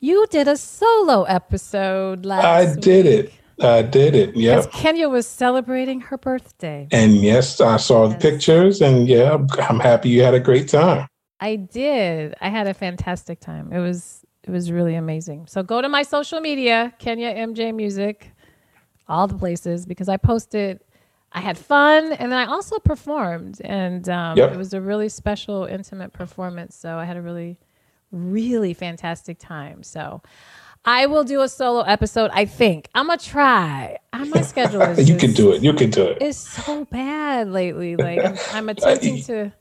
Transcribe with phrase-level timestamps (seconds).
[0.00, 3.14] You did a solo episode last I did week.
[3.58, 3.64] it.
[3.64, 4.36] I did it.
[4.36, 4.70] Yep.
[4.70, 6.86] Kenya was celebrating her birthday.
[6.92, 10.68] And yes, I saw the pictures, and yeah, I'm- I'm happy you had a great
[10.68, 11.08] time.
[11.40, 12.34] I did.
[12.40, 13.72] I had a fantastic time.
[13.72, 15.46] It was it was really amazing.
[15.46, 18.30] So go to my social media, Kenya MJ Music,
[19.08, 20.80] all the places because I posted.
[21.32, 24.52] I had fun and then I also performed, and um, Yep.
[24.52, 26.74] it was a really special, intimate performance.
[26.76, 27.58] So I had a really,
[28.10, 29.82] really fantastic time.
[29.82, 30.22] So
[30.84, 32.30] I will do a solo episode.
[32.32, 33.98] I think I'm gonna try.
[34.12, 35.62] Uh, My schedule is You can do it.
[35.62, 36.18] You can do it.
[36.20, 37.96] It's so bad lately.
[37.96, 39.52] Like I'm, I'm attempting to.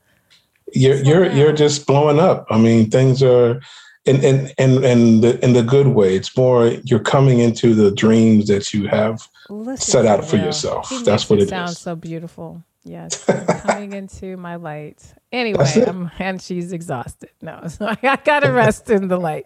[0.73, 2.45] You're you're you're just blowing up.
[2.49, 3.61] I mean, things are.
[4.05, 7.91] In, in, in, in, the, in the good way, it's more you're coming into the
[7.91, 10.89] dreams that you have Listen set out for yourself.
[11.03, 12.63] That's what it it sounds so beautiful.
[12.87, 13.23] Yes,
[13.63, 15.03] coming into my light.
[15.31, 17.29] Anyway, I'm, and she's exhausted.
[17.41, 19.45] No, so I got to rest in the light.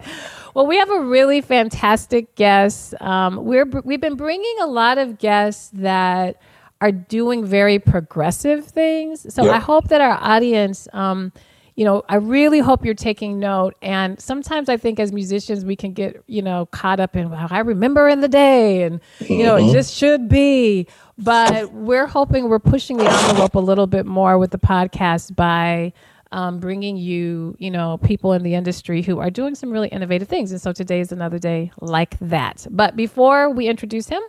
[0.54, 2.94] Well, we have a really fantastic guest.
[3.02, 6.40] Um, we're we've been bringing a lot of guests that
[6.82, 9.34] are doing very progressive things.
[9.34, 9.54] So Yep.
[9.54, 10.88] I hope that our audience.
[10.94, 11.32] Um,
[11.76, 13.76] you know, I really hope you're taking note.
[13.82, 17.48] And sometimes I think as musicians, we can get, you know, caught up in, wow,
[17.50, 20.88] I remember in the day and, you know, it just should be.
[21.18, 25.94] But we're hoping we're pushing the envelope a little bit more with the podcast by
[26.32, 30.28] um, bringing you, you know, people in the industry who are doing some really innovative
[30.28, 30.52] things.
[30.52, 32.66] And so today is another day like that.
[32.70, 34.22] But before we introduce him,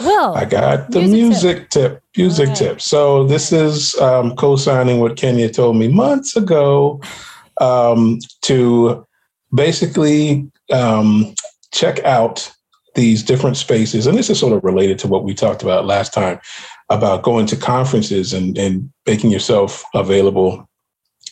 [0.00, 2.02] Will, I got the Music music, tip.
[2.16, 2.58] Music Alright.
[2.58, 2.80] tip.
[2.80, 7.00] So this is um, co-signing what Kenya told me months ago
[7.60, 9.06] um, to
[9.54, 11.34] basically um,
[11.72, 12.52] check out
[12.94, 16.12] these different spaces, and this is sort of related to what we talked about last
[16.12, 16.40] time
[16.88, 20.68] about going to conferences and, and making yourself available,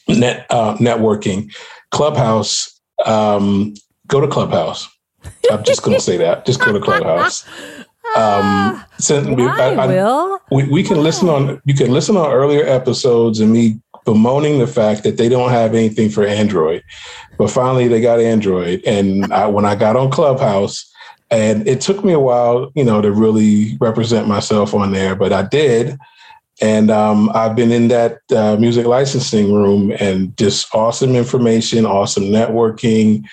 [0.08, 1.52] net uh, networking,
[1.90, 2.80] Clubhouse.
[3.04, 3.74] Um,
[4.06, 4.88] go to Clubhouse.
[5.50, 6.46] I'm just going to say that.
[6.46, 7.44] Just go to Clubhouse.
[8.16, 10.38] Um, send me- why, I- I- Will?
[10.50, 14.66] we, we can listen on you can listen on earlier episodes and me bemoaning the
[14.66, 16.82] fact that they don't have anything for android.
[17.38, 18.82] But finally they got android.
[18.86, 20.90] And I, when i got on clubhouse
[21.30, 25.32] and it took me a while you know to really represent myself on there but
[25.32, 25.98] i did.
[26.60, 32.24] And um, i've been in that uh, music licensing room and just awesome information awesome
[32.24, 33.24] networking.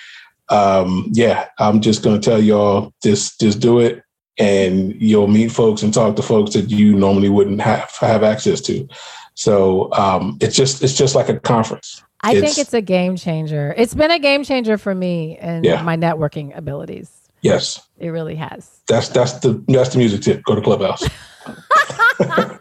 [0.50, 4.02] Um, yeah i'm just going to tell y'all just just do it
[4.38, 8.62] and you'll meet folks and talk to folks that you normally wouldn't have have access
[8.62, 8.88] to.
[9.36, 12.04] So um, it's just it's just like a conference.
[12.22, 13.74] I It's- think it's a game changer.
[13.78, 15.82] It's been a game changer for me and Yeah.
[15.82, 17.10] my networking abilities.
[17.42, 18.82] Yes, It really has.
[18.88, 20.44] that's that's the that's the music tip.
[20.44, 21.04] Go to Clubhouse.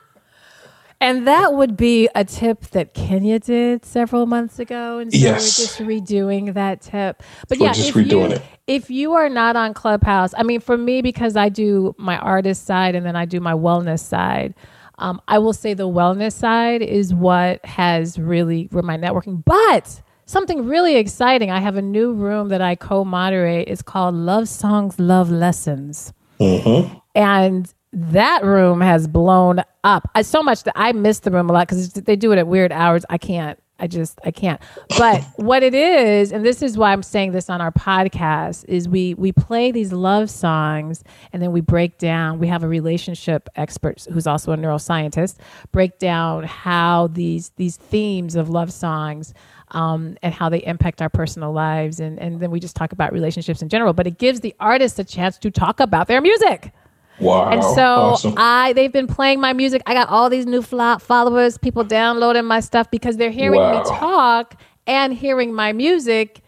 [1.01, 4.99] And that would be a tip that Kenya did several months ago.
[4.99, 5.41] And so Yes.
[5.41, 7.23] we're just redoing that tip.
[7.49, 8.43] But We're yeah, just if you, redoing it.
[8.67, 12.67] if you are not on Clubhouse, I mean, for me, because I do my artist
[12.67, 14.55] side and then I do my wellness side,
[14.99, 19.45] um, I will say the wellness side is what has really where my networking.
[19.47, 23.69] But something really exciting, I have a new room that I co-moderate.
[23.69, 26.83] It's called Love Songs, Love Lessons hmm
[27.15, 30.09] and that room has blown up.
[30.15, 32.47] I, so much that i miss the room a lot because they do it at
[32.47, 33.05] weird hours.
[33.09, 33.59] I can't.
[33.79, 34.61] I just i can't.
[34.99, 38.89] But what it is and this is why i'm saying this on our podcast is
[38.89, 41.03] we we play these love songs
[41.33, 45.37] and then we break down we have a relationship expert who's also a neuroscientist
[45.73, 49.35] break down how these these themes of love songs
[49.73, 52.01] um, and how they impact our personal lives.
[52.01, 54.99] And, and then we just talk about relationships in general but it gives the artists
[54.99, 56.73] a chance to talk about their music
[57.21, 57.51] Wow.
[57.51, 58.35] and so awesome.
[58.37, 59.83] I they've been playing my music.
[59.87, 63.83] I got all these new followers, people downloading my stuff because they're hearing Wow.
[63.83, 64.55] me talk
[64.87, 66.41] and hearing my music.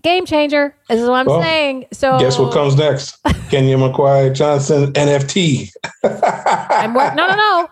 [0.00, 1.86] Game changer This is what I'm Well, saying.
[1.92, 3.16] So Guess what comes next?
[3.50, 5.70] Kenya McGuire Johnson NFT.
[6.04, 7.68] I'm work- no, no, no.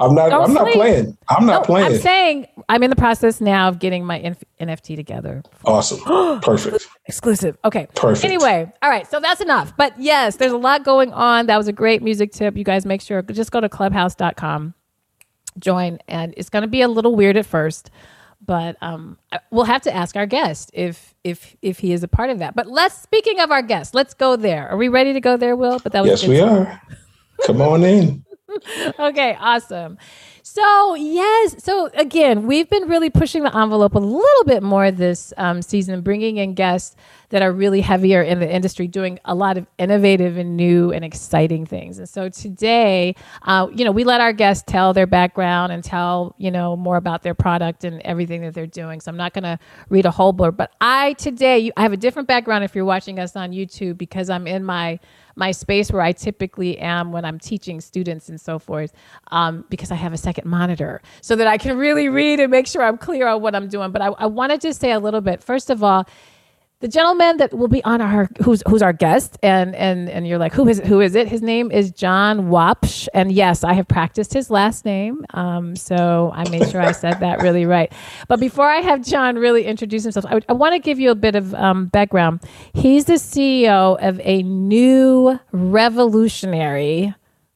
[0.00, 0.30] I'm not.
[0.30, 1.16] Don't I'm not playing.
[1.28, 1.92] I'm not No, playing.
[1.92, 5.42] I'm saying I'm in the process now of getting my N- NFT together.
[5.64, 6.00] awesome.
[6.40, 6.86] Perfect.
[7.06, 7.56] Exclusive.
[7.64, 7.86] Okay.
[7.94, 8.24] Perfect.
[8.24, 9.06] Anyway, all right.
[9.10, 9.76] So that's enough.
[9.76, 11.46] But yes, there's a lot going on.
[11.46, 12.56] That was a great music tip.
[12.56, 14.74] You guys make sure just go to clubhouse.com,
[15.58, 17.90] join, and it's going to be a little weird at first,
[18.44, 19.18] but um,
[19.50, 22.54] we'll have to ask our guest if if if he is a part of that.
[22.56, 24.68] But let's speaking of our guest, let's go there.
[24.68, 25.78] Are we ready to go there, Will?
[25.78, 26.66] But that was yes, we time.
[26.66, 26.80] are.
[27.44, 28.24] Come on in.
[28.98, 29.98] okay, awesome.
[30.42, 31.62] So, yes.
[31.62, 36.00] So, again, we've been really pushing the envelope a little bit more this um, season,
[36.00, 36.96] bringing in guests
[37.30, 41.04] that are really heavier in the industry, doing a lot of innovative and new and
[41.04, 41.98] exciting things.
[41.98, 46.34] And so today, uh, you know, we let our guests tell their background and tell,
[46.38, 49.00] you know, more about their product and everything that they're doing.
[49.00, 51.96] So I'm not going to read a whole blurb, but I today, I have a
[51.96, 54.98] different background if you're watching us on YouTube because I'm in my
[55.36, 58.92] my space where I typically am when I'm teaching students and so forth,
[59.30, 62.66] um, because I have a second monitor so that I can really read and make
[62.66, 63.90] sure I'm clear on what I'm doing.
[63.90, 65.42] But I, I to say a little bit.
[65.42, 66.06] First of all,
[66.80, 70.38] the gentleman that will be on our who's who's our guest and and and you're
[70.38, 71.28] like who is who is it?
[71.28, 75.24] His name is john wapsh and yes i have practiced his last name.
[75.34, 77.92] Um, so i made sure i said that really right.
[78.28, 81.14] But before i have john really introduce himself i, I want to give you a
[81.14, 82.40] bit of um, background.
[82.72, 87.14] He's the ceo of a new revolutionary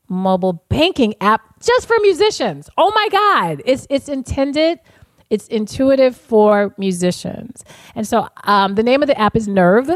[0.08, 2.68] mobile banking app just for musicians.
[2.76, 3.62] Oh my god.
[3.64, 4.80] It's it's intended
[5.30, 7.64] it's intuitive for musicians.
[7.94, 9.90] And so um, the name of the app is Nerve.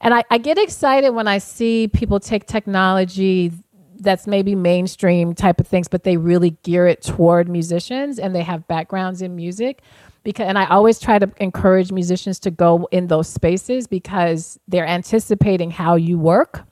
[0.00, 3.52] And I, I get excited when I see people take technology
[4.00, 8.42] that's maybe mainstream type of things, but they really gear it toward musicians and they
[8.42, 9.82] have backgrounds in music.
[10.22, 14.86] Because, and I always try to encourage musicians to go in those spaces because they're
[14.86, 16.64] anticipating how you work.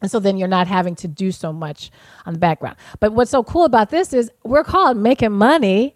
[0.00, 1.90] And so then you're not having to do so much
[2.24, 2.76] on the background.
[3.00, 5.94] But what's so cool about this is we're called making money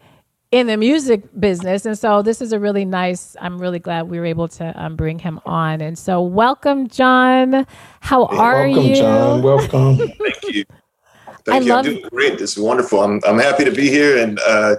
[0.53, 1.87] in the music business.
[1.87, 4.97] And so this is a really nice, I'm really glad we were able to um,
[4.97, 5.81] bring him on.
[5.81, 7.67] And so welcome, John.
[8.01, 8.97] How hey, are welcome, you?
[8.97, 9.43] John.
[9.43, 9.97] Welcome.
[10.19, 10.65] Thank you.
[11.45, 11.73] Thank I you.
[11.73, 12.39] Love- I'm doing great.
[12.39, 13.03] This is wonderful.
[13.03, 14.23] I'm, I'm happy to be here.
[14.23, 14.77] And uh,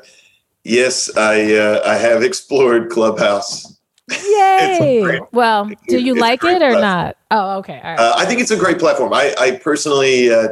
[0.63, 3.79] yes, I, uh, I have explored Clubhouse.
[4.11, 5.19] Yay!
[5.31, 6.81] well, do you like it or platform.
[6.81, 7.17] not?
[7.31, 7.81] Oh, okay.
[7.83, 7.99] All right.
[7.99, 9.11] Uh, I think it's a great platform.
[9.13, 10.49] I, I personally, uh,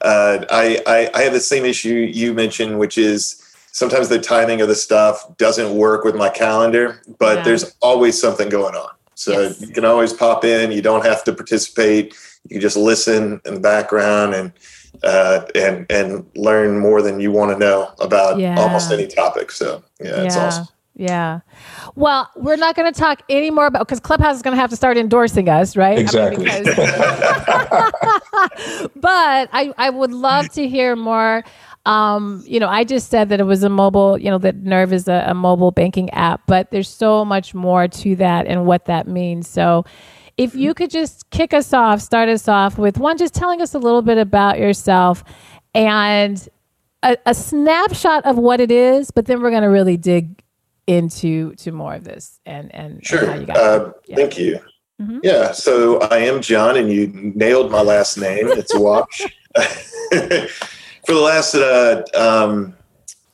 [0.00, 3.41] uh, I, I, I have the same issue you mentioned, which is
[3.72, 7.44] sometimes the timing of the stuff doesn't work with my calendar, but yeah.
[7.44, 8.90] there's always something going on.
[9.14, 9.60] So yes.
[9.60, 10.70] you can always pop in.
[10.72, 12.14] You don't have to participate.
[12.44, 14.52] You can just listen in the background and
[15.02, 18.58] uh, and and learn more than you want to know about yeah.
[18.58, 19.50] almost any topic.
[19.50, 20.22] So yeah, yeah.
[20.24, 20.68] it's awesome.
[20.94, 21.40] Yeah.
[21.94, 24.70] Well, we're not going to talk any more about because Clubhouse is going to have
[24.70, 25.98] to start endorsing us, right?
[25.98, 26.50] Exactly.
[26.50, 27.92] I mean, because,
[28.96, 31.44] but I, I would love to hear more
[31.84, 34.92] um, you know, I just said that it was a mobile, you know, that Nerve
[34.92, 38.84] is a, a mobile banking app, but there's so much more to that and what
[38.86, 39.48] that means.
[39.48, 39.84] So,
[40.38, 43.74] if you could just kick us off, start us off with one, just telling us
[43.74, 45.22] a little bit about yourself
[45.74, 46.48] and
[47.02, 50.42] a, a snapshot of what it is, but then we're going to really dig
[50.86, 53.28] into to more of this and and sure.
[53.30, 54.16] And uh, yeah.
[54.16, 54.58] Thank you.
[55.00, 55.18] Mm-hmm.
[55.22, 58.48] Yeah, so I am John, and you nailed my last name.
[58.48, 59.28] It's Wapsh.
[61.06, 62.74] for the last uh, um,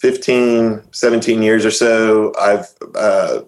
[0.00, 3.42] 15, 17 years or so, I've uh,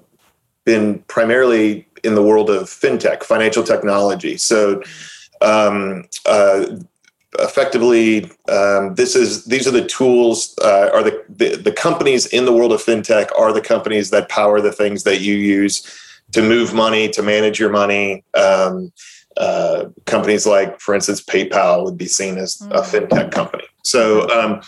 [0.64, 4.37] been primarily in the world of fintech, financial technology.
[4.37, 4.82] So,
[5.40, 6.67] um, uh,
[7.38, 10.55] effectively, um, this is these are the tools.
[10.62, 14.28] Uh, are the, the the companies in the world of fintech are the companies that
[14.28, 15.82] power the things that you use
[16.32, 18.25] to move money, to manage your money.
[18.34, 18.93] Um,
[19.37, 23.08] uh, companies like, for instance, PayPal would be seen as a mm.
[23.08, 23.65] fintech company.
[23.84, 24.60] So, um,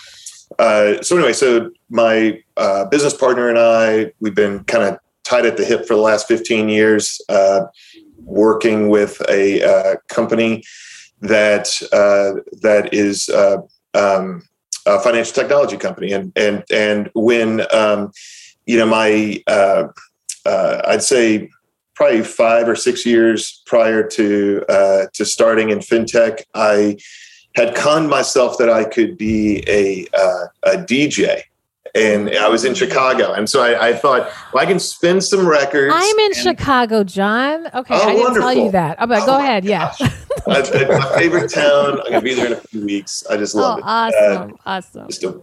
[0.58, 5.46] uh, so anyway, so my uh, business partner and I, we've been kind of tied
[5.46, 7.62] at the hip for the last 15 years, uh,
[8.18, 10.62] working with a uh, company
[11.20, 13.28] that uh, that is
[13.94, 14.42] um,
[14.86, 18.10] a financial technology company, and and and when um,
[18.66, 19.42] you know my
[20.44, 21.48] I'd say
[22.02, 26.98] probably five or six years prior to uh, to starting in fintech, I
[27.54, 31.42] had conned myself that I could be a uh, a DJ.
[31.94, 35.46] And I was in Chicago, and so I, I, thought, well, I can spin some
[35.46, 35.92] records.
[35.94, 37.66] I'm in and, Chicago, John.
[37.66, 38.48] Okay, oh, I didn't wonderful.
[38.48, 38.96] tell you that.
[38.98, 39.66] Oh, but go oh ahead.
[39.66, 39.92] Yeah,
[40.46, 40.62] my
[41.18, 42.00] favorite town.
[42.00, 43.24] I'm gonna be there in a few weeks.
[43.28, 43.84] I just love oh, it.
[43.84, 45.06] Awesome, uh, awesome.
[45.08, 45.42] Just a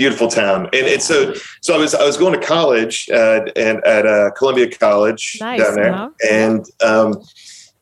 [0.00, 0.64] beautiful town.
[0.72, 4.30] And it's so so I was I was going to college at and at uh,
[4.30, 6.10] Columbia College nice, down there, huh?
[6.30, 7.22] and um,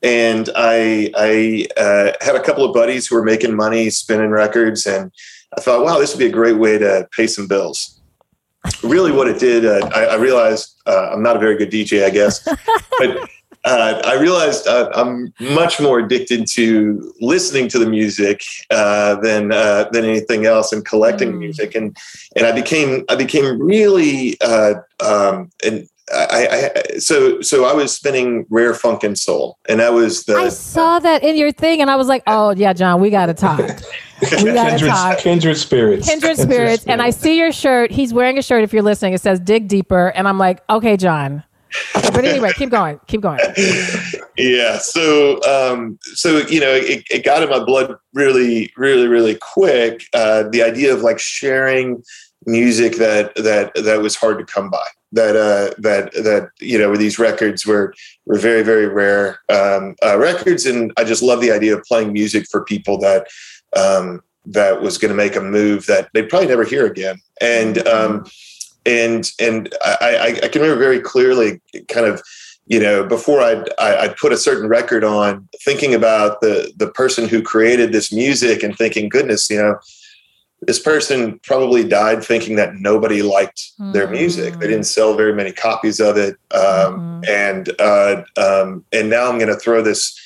[0.03, 4.85] and I I uh, had a couple of buddies who were making money spinning records,
[4.85, 5.13] and
[5.57, 8.01] I thought, wow, this would be a great way to pay some bills.
[8.83, 12.05] Really, what it did, uh, I, I, realized uh, I'm not a very good DJ,
[12.05, 12.43] I guess,
[12.99, 13.31] but
[13.69, 19.53] uh, I realized uh, I'm much more addicted to listening to the music uh, than
[19.53, 21.39] uh, than anything else, and collecting mm.
[21.39, 21.95] music, and
[22.35, 27.95] and I became I became really uh, um, and I, I, so so I was
[27.95, 30.37] spinning rare funk and soul, and that was the.
[30.37, 33.27] I saw that in your thing, and I was like, "Oh yeah, John, we got
[33.27, 33.61] to talk.
[34.43, 36.09] We got to talk." Kindred spirits.
[36.09, 36.83] Kindred spirits.
[36.83, 36.87] spirits.
[36.87, 37.93] And I see your shirt.
[37.93, 38.65] He's wearing a shirt.
[38.65, 41.45] If you're listening, it says "Dig Deeper," and I'm like, "Okay, John."
[41.95, 43.01] But anyway, keep going.
[43.07, 43.41] Keep going.
[44.37, 44.79] Yeah.
[44.79, 50.05] So, um, so you know, it, it got in my blood really, really, really quick.
[50.15, 52.03] Uh, the idea of like sharing
[52.47, 56.95] music that that that was hard to come by that uh, that that you know
[56.97, 57.95] these records were
[58.27, 62.13] were very very rare um, uh, records, and I just love the idea of playing
[62.13, 63.27] music for people that
[63.77, 67.87] um, that was going to make a move that they'd probably never hear again, and
[67.89, 68.27] um,
[68.89, 72.23] and and I, I can remember very clearly, kind of
[72.67, 77.29] you know before I'd I'd put a certain record on, thinking about the the person
[77.29, 79.79] who created this music and thinking, goodness, you know
[80.63, 83.93] this person probably died thinking that nobody liked mm-hmm.
[83.93, 84.59] their music.
[84.59, 87.25] They didn't sell very many copies of it, um, mm-hmm.
[87.29, 90.19] and uh, um, and now I'm going to throw this,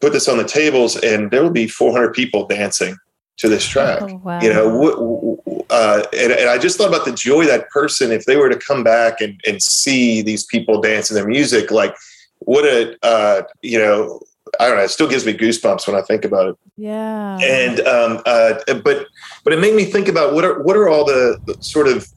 [0.00, 2.96] put this on the tables, and there will be 400 people dancing
[3.38, 4.02] to this track.
[4.02, 4.40] Oh, wow.
[4.40, 5.35] You know,
[5.70, 8.56] uh, and, and, I just thought about the joy that person, if they were to
[8.56, 11.94] come back and, and see these people dancing their music, like
[12.40, 14.20] what a uh, you know
[14.60, 14.84] I don't know.
[14.84, 16.56] It still gives me goosebumps when I think about it.
[16.76, 17.38] Yeah.
[17.38, 18.54] And um, uh,
[18.84, 19.06] but
[19.44, 22.08] but it made me think about what are what are all the, the, sort of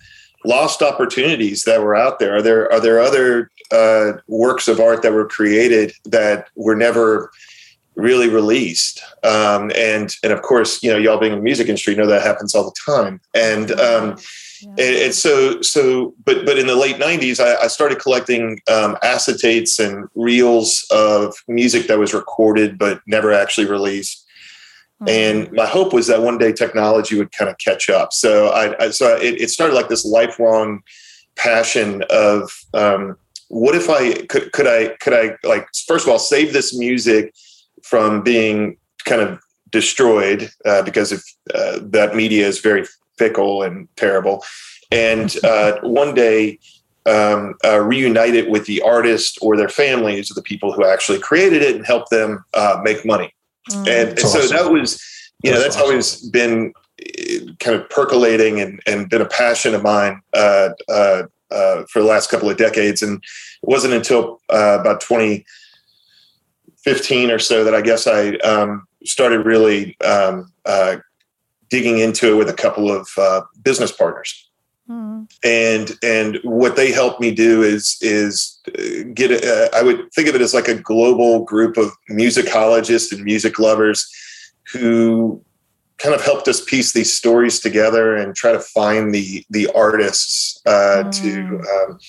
[0.46, 2.38] lost opportunities that were out there?
[2.38, 7.32] Are there are there other uh, works of art that were created that were never
[7.96, 9.02] really released?
[9.24, 12.22] Um, and and of course, you know, y'all being in the music industry know that
[12.22, 13.22] happens all the time.
[13.34, 14.18] And um,
[14.62, 18.98] and, and, so, so, but, but in the late '90s, I, I started collecting um,
[19.04, 24.26] acetates and reels of music that was recorded but never actually released.
[25.02, 25.10] Mm-hmm.
[25.48, 28.12] And my hope was that one day technology would kind of catch up.
[28.12, 30.82] So I, I so it, it, started like this lifelong
[31.38, 33.18] passion of um,
[33.48, 37.34] what if I could, could I, could I like, first of all, save this music
[37.84, 39.40] from being kind of
[39.72, 42.86] destroyed uh, because if uh, that media is very
[43.18, 44.44] fickle and terrible.
[44.92, 46.60] And uh, one day,
[47.06, 51.20] um, uh, reunite it with the artist or their families or the people who actually
[51.20, 53.34] created it and help them uh, make money.
[53.70, 53.88] Mm.
[53.88, 55.02] And, and so that was,
[55.44, 55.90] you know, that's, that's awesome.
[55.90, 56.74] always been
[57.60, 62.08] kind of percolating and, and been a passion of mine uh, uh, uh, for the
[62.08, 63.02] last couple of decades.
[63.02, 65.02] And it wasn't until about
[66.84, 70.52] 2015 or so that I guess I um, started really um,
[71.70, 74.50] digging into it with a couple of uh, business partners.
[74.90, 75.28] Mm.
[75.44, 80.28] And and what they helped me do is is uh, get a, I would think
[80.28, 84.10] of it as like a global group of musicologists and music lovers
[84.74, 85.44] who
[86.00, 90.60] kind of helped us piece these stories together and try to find the the artists
[90.66, 91.22] uh, mm.
[91.22, 92.00] to um,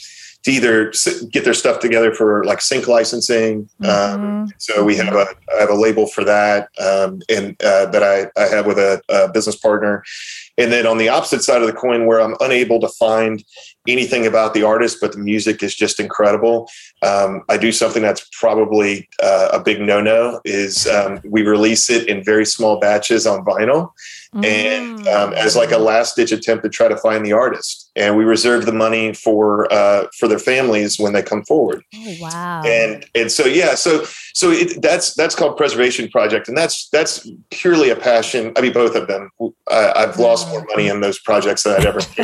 [0.45, 0.93] to either
[1.31, 3.69] get their stuff together for like sync licensing.
[3.83, 4.25] Um, mm-hmm.
[4.25, 8.03] Um, so we have a I have a label for that, um, and uh, that
[8.03, 10.03] I, I have with a, a, business partner.
[10.57, 13.45] And then on the opposite side of the coin, where I'm unable to find
[13.87, 16.69] anything about the artist, but the music is just incredible.
[17.03, 20.41] Um, I do something that's probably uh, a big no-no.
[20.45, 23.93] Is um, we release it in very small batches on vinyl,
[24.35, 24.45] mm.
[24.45, 27.91] and um, as like a last-ditch attempt to try to find the artist.
[27.97, 31.83] And we reserve the money for uh, for their families when they come forward.
[31.95, 32.63] Oh, wow!
[32.65, 37.29] And and so yeah, so so it, that's that's called preservation project, and that's that's
[37.51, 38.53] purely a passion.
[38.57, 39.31] I mean, both of them.
[39.69, 42.01] I, I've lost more money in those projects than I'd ever.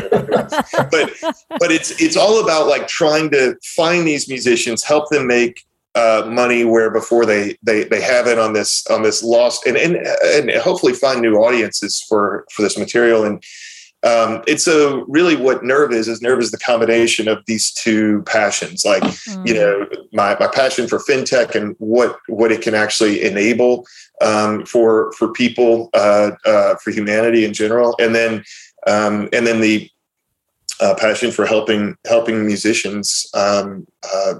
[0.90, 1.12] but
[1.58, 5.65] but it's it's all about like trying to find these musicians, help them make
[5.96, 9.76] uh, money where before they they they have it on this on this lost and
[9.76, 13.24] and and hopefully find new audiences for for this material.
[13.24, 13.42] And
[14.02, 18.22] um, it's so really what nerve is is nerve is the combination of these two
[18.26, 18.84] passions.
[18.84, 19.46] Like mm-hmm.
[19.46, 23.86] you know my, my passion for fintech and what what it can actually enable
[24.20, 27.96] um, for for people uh, uh, for humanity in general.
[27.98, 28.44] And then
[28.86, 29.90] um, and then the
[30.80, 34.34] uh, passion for helping helping musicians, um, uh,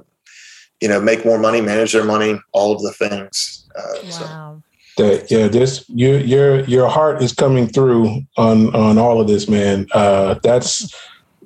[0.80, 3.66] you know, make more money, manage their money, all of the things.
[3.76, 4.10] Uh, wow.
[4.10, 4.62] So.
[4.98, 9.46] That, yeah, this your your your heart is coming through on on all of this,
[9.46, 9.86] man.
[9.92, 10.94] Uh, that's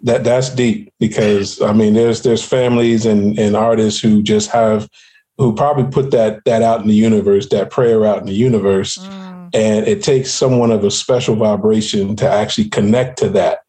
[0.05, 4.89] that that's deep because I mean, there's there's families and and artists who just have
[5.37, 8.99] who probably put that that out in the universe, that prayer out in the universe,
[8.99, 9.51] mm.
[9.53, 13.61] and it takes someone of a special vibration to actually connect to that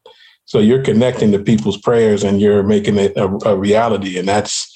[0.51, 4.17] so you're connecting to people's prayers and you're making it a, a reality.
[4.19, 4.70] And that's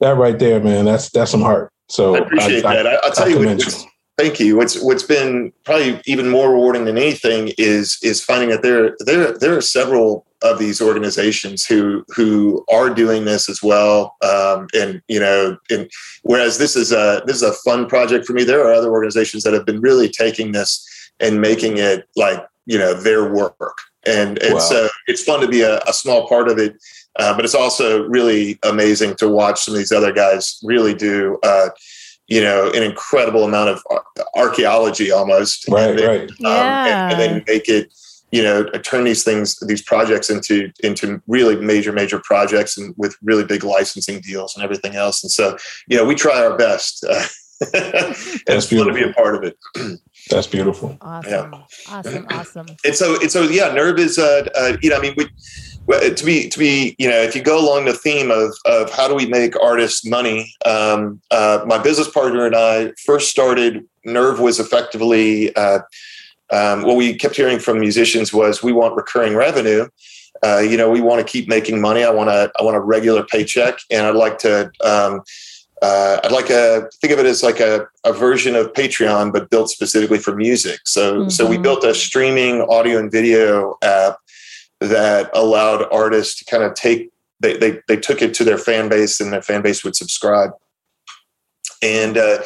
[0.00, 1.72] that right there, man, that's that's some heart.
[1.88, 2.86] So I appreciate I, that.
[2.86, 3.86] I, will tell you what,
[4.18, 4.56] thank you.
[4.56, 9.36] What's what's been probably even more rewarding than anything is is finding that there there
[9.38, 14.16] there are several of these organizations who who are doing this as well.
[14.22, 15.90] Um, and you know, and
[16.22, 19.42] whereas this is a this is a fun project for me, there are other organizations
[19.44, 20.86] that have been really taking this
[21.20, 23.78] and making it like you know their work.
[24.06, 24.60] And and wow.
[24.60, 26.76] so it's fun to be a, a small part of it.
[27.18, 31.38] Uh, but it's also really amazing to watch some of these other guys really do,
[31.42, 31.68] uh,
[32.28, 33.82] you know, an incredible amount of
[34.34, 35.66] archaeology almost.
[35.68, 36.30] Right, and then, right.
[36.30, 37.04] Um, yeah.
[37.04, 37.92] and, and, then make it,
[38.32, 43.16] you know, turn these things, these projects into into really major, major projects and with
[43.22, 45.22] really big licensing deals and everything else.
[45.22, 45.56] And so,
[45.88, 47.04] you know, we try our best.
[47.04, 47.24] Uh,
[47.72, 48.14] and
[48.48, 49.56] it's fun to be a part of it.
[50.30, 50.96] That's beautiful.
[51.00, 51.52] Awesome.
[51.52, 51.62] Yeah.
[51.88, 52.26] Awesome.
[52.30, 52.66] Awesome.
[52.84, 55.28] And so, and so, yeah, Nerve is, uh, uh, you know, I mean, we,
[55.88, 59.06] to be to be you know if you go along the theme of of how
[59.06, 64.40] do we make artists money um, uh, my business partner and i first started nerve
[64.40, 65.78] was effectively uh,
[66.50, 69.86] um, what we kept hearing from musicians was we want recurring revenue
[70.44, 72.80] uh, you know we want to keep making money i want to i want a
[72.80, 75.22] regular paycheck and i'd like to um,
[75.82, 79.50] uh, I'd like a think of it as like a, a version of Patreon, but
[79.50, 80.80] built specifically for music.
[80.84, 81.28] So, mm-hmm.
[81.28, 81.62] so we mm-hmm.
[81.62, 84.16] built a streaming audio and video app
[84.80, 88.88] that allowed artists to kind of take they, they, they took it to their fan
[88.88, 90.50] base and their fan base would subscribe
[91.82, 92.38] and uh,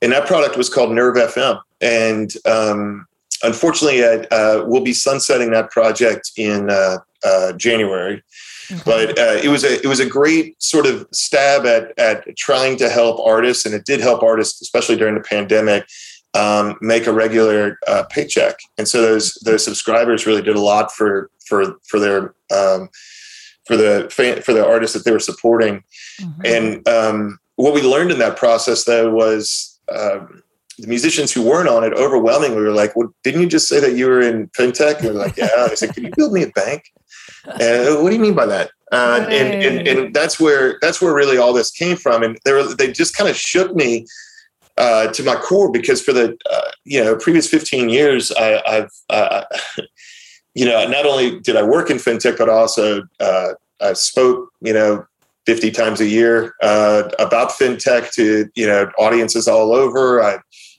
[0.00, 3.06] and that product was called nerve fm and um,
[3.42, 8.22] unfortunately uh, we'll be sunsetting that project in uh, uh january
[8.84, 12.76] but uh, it was a it was a great sort of stab at at trying
[12.76, 15.84] to help artists and it did help artists especially during the pandemic
[16.34, 18.58] um, make a regular uh, paycheck.
[18.76, 22.88] And so those those subscribers really did a lot for for for their um,
[23.66, 24.08] for the
[24.44, 25.82] for the artists that they were supporting.
[26.20, 26.40] Mm-hmm.
[26.44, 30.42] And um, what we learned in that process though was um,
[30.78, 33.96] the musicians who weren't on it overwhelmingly were like, "Well, didn't you just say that
[33.96, 36.50] you were in fintech?" And they're like, "Yeah." I said, "Can you build me a
[36.50, 36.84] bank?"
[37.44, 38.70] And what do you mean by that?
[38.90, 42.22] Uh, and, and and that's where that's where really all this came from.
[42.22, 44.06] And they were they just kind of shook me
[44.78, 48.90] uh, to my core because for the uh, you know previous 15 years I, have
[49.10, 49.44] uh,
[50.54, 54.72] you know not only did I work in fintech but also uh, I spoke you
[54.72, 55.04] know
[55.46, 60.22] 50 times a year uh, about fintech to you know audiences all over.
[60.22, 60.38] I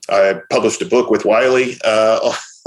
[0.10, 1.78] I published a book with Wiley.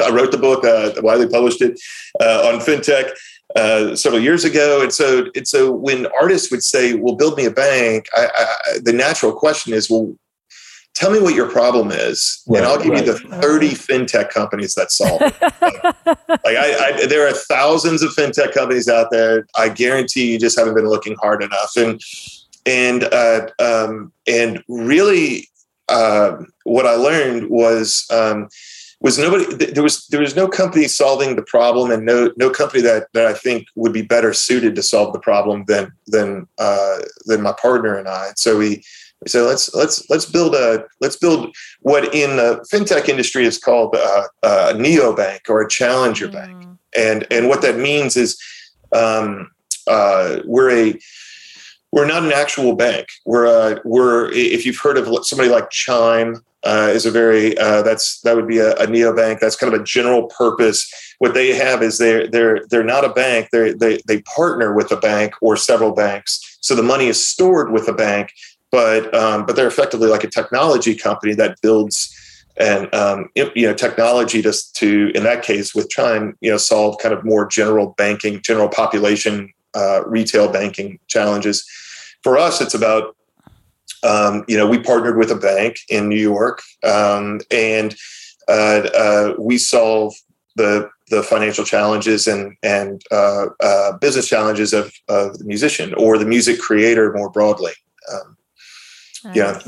[0.03, 0.63] I wrote the book.
[1.03, 1.81] Wiley published it
[2.21, 3.11] on fintech.
[3.55, 4.81] Uh, several years ago.
[4.81, 8.79] And so, and so when artists would say, well, build me a bank, I, I,
[8.83, 10.17] the natural question is, well,
[10.95, 13.07] tell me what your problem is right, and i'll give right.
[13.07, 15.83] you the 30 fintech companies that solve it like,
[16.29, 20.59] like I, I, there are thousands of fintech companies out there i guarantee you just
[20.59, 22.01] haven't been looking hard enough and
[22.65, 25.49] and uh, um, and really
[25.89, 28.49] uh, what i learned was um,
[29.03, 32.81] was nobody there was there was no company solving the problem and no no company
[32.83, 36.99] that that I think would be better suited to solve the problem than than uh,
[37.27, 38.31] than my partner and I.
[38.37, 38.83] So we
[39.21, 43.59] we said let's let's let's build a let's build what in the fintech industry is
[43.59, 46.33] called a, a neobank or a challenger mm.
[46.33, 48.41] bank, and and what that means is
[48.93, 49.51] um,
[49.89, 50.99] uh, we're a
[51.91, 53.09] we're not an actual bank.
[53.27, 57.83] We're a, we're if you've heard of somebody like Chime uh, is a very uh,
[57.83, 59.41] that's that would be a, a neobank.
[59.41, 60.91] That's kind of a general purpose.
[61.19, 63.49] What they have is they're they're they're not a bank.
[63.53, 66.59] They they they partner with a bank or several banks.
[66.61, 68.33] So the money is stored with a bank,
[68.71, 72.17] but um, but they're effectively like a technology company that builds
[72.57, 76.99] and um, you know technology to to in that case with Chime you know solve
[76.99, 81.67] kind of more general banking, general population uh, retail banking challenges.
[82.23, 83.17] For us, it's about
[84.03, 87.97] um, you know we partnered with a bank in New York um, and
[88.49, 90.15] uh, uh, we solve
[90.57, 96.19] the the financial challenges and and uh, uh, business challenges of, of the musician or
[96.19, 97.73] the music creator more broadly.
[98.13, 98.37] Um,
[99.25, 99.37] Nice.
[99.37, 99.61] Yeah.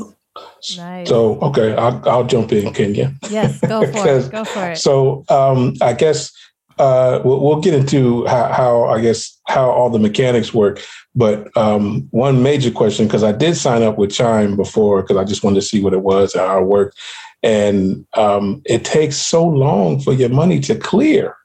[0.76, 1.08] Nice.
[1.08, 3.14] So okay, I'll, I'll jump in, Kenya.
[3.30, 4.30] Yes, go for it.
[4.32, 4.78] Go for it.
[4.78, 6.32] So um, I guess
[6.78, 10.82] uh, we'll, we'll, get into how, how, I guess how all the mechanics work.
[11.14, 15.24] But um, one major question, because I did sign up with Chime before, because I
[15.24, 16.98] just wanted to see what it was and how it worked,
[17.42, 21.36] and um, it takes so long for your money to clear.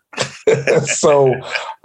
[0.85, 1.35] so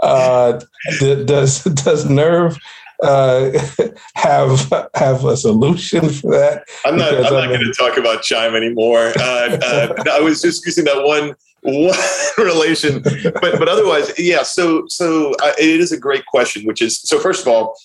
[0.02, 0.60] uh,
[0.98, 2.56] does does Nerve
[3.02, 3.50] uh,
[4.14, 6.64] have have a solution for that?
[6.86, 7.12] I'm not.
[7.12, 9.12] I'm not going to talk about Chime anymore.
[9.18, 11.98] Uh, uh, I was just using that one one
[12.38, 14.42] relation, but but otherwise, yeah.
[14.42, 16.64] So so uh, it is a great question.
[16.64, 17.18] Which is so.
[17.18, 17.76] First of all,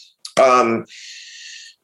[0.42, 0.86] um,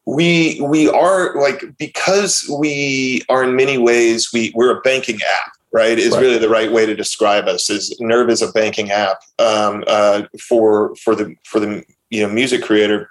[0.06, 5.52] we we are like because we are in many ways we we're a banking app
[5.74, 6.22] right is right.
[6.22, 10.24] really the right way to describe us is nerve is a banking app um, uh,
[10.40, 13.10] for for the for the you know music creator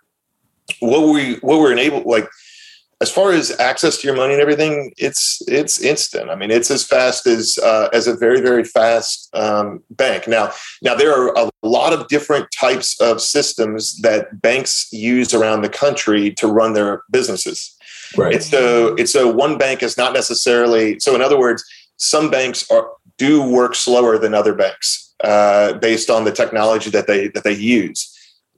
[0.81, 2.29] what we what we're enabled like
[3.01, 6.31] as far as access to your money and everything, it's it's instant.
[6.31, 10.29] I mean, it's as fast as uh, as a very very fast um, bank.
[10.29, 10.53] Now,
[10.83, 15.69] now there are a lot of different types of systems that banks use around the
[15.69, 17.77] country to run their businesses.
[18.17, 18.43] Right.
[18.43, 21.01] So, it's so one bank is not necessarily.
[21.01, 21.65] So, in other words,
[21.97, 27.07] some banks are do work slower than other banks uh, based on the technology that
[27.07, 28.14] they that they use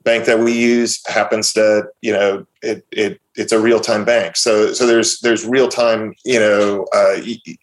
[0.07, 4.37] bank that we use happens to you know it, it it's a real time bank.
[4.37, 7.59] So so there's there's real time you know uh, it,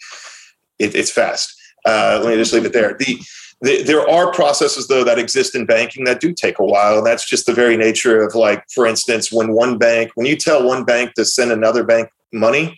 [0.77, 1.55] it's fast.
[1.85, 2.95] Uh, let me just leave it there.
[2.99, 3.19] The,
[3.61, 7.07] the, there are processes though that exist in banking that do take a while and
[7.07, 10.67] that's just the very nature of like for instance when one bank when you tell
[10.67, 12.77] one bank to send another bank money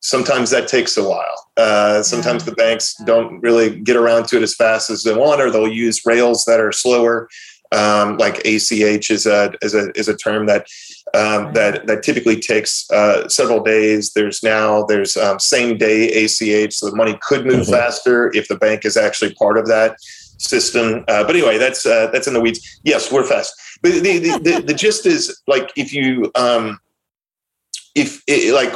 [0.00, 1.50] sometimes that takes a while.
[1.56, 5.40] Uh, sometimes the banks don't really get around to it as fast as they want
[5.40, 7.28] or they'll use rails that are slower
[7.72, 10.66] um, like ACH is a is a is a term that
[11.14, 14.12] um, that that typically takes uh, several days.
[14.12, 17.72] There's now there's um, same day ACH, so the money could move mm-hmm.
[17.72, 19.96] faster if the bank is actually part of that
[20.38, 21.04] system.
[21.08, 22.80] Uh, but anyway, that's uh, that's in the weeds.
[22.84, 23.54] Yes, we're fast.
[23.82, 26.78] But the the, the, the gist is like if you um,
[27.94, 28.72] if it, like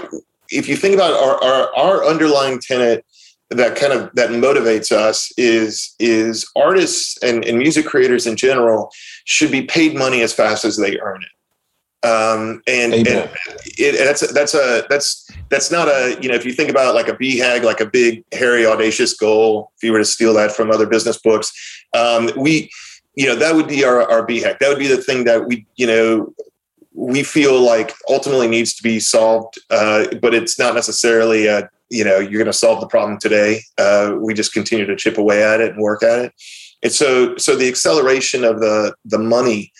[0.51, 3.05] if you think about our, our, our underlying tenet
[3.51, 8.91] that kind of that motivates us is is artists and, and music creators in general
[9.25, 11.29] should be paid money as fast as they earn it.
[12.07, 16.53] Um, and, and it, that's that's a that's that's not a you know if you
[16.53, 20.05] think about like a BHAG like a big hairy audacious goal if you were to
[20.05, 21.53] steal that from other business books
[21.97, 22.71] um, we
[23.17, 24.59] you know that would be our, our BHAG.
[24.59, 26.35] That would be the thing that we you know
[26.97, 32.05] we feel like ultimately needs to be solved uh, but it's not necessarily a you
[32.05, 33.61] know you're going to solve the problem today.
[33.79, 36.33] Uh, we just continue to chip away at it and work at it.
[36.83, 39.73] And so so the acceleration of the the money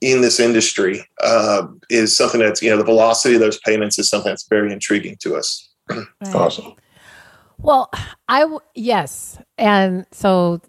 [0.00, 4.08] in this industry uh, is something that's you know the velocity of those payments is
[4.08, 5.68] something that's very intriguing to us.
[5.88, 6.06] Right.
[6.34, 6.74] awesome.
[7.58, 7.90] Well
[8.28, 9.38] i w- yes.
[9.58, 10.60] And so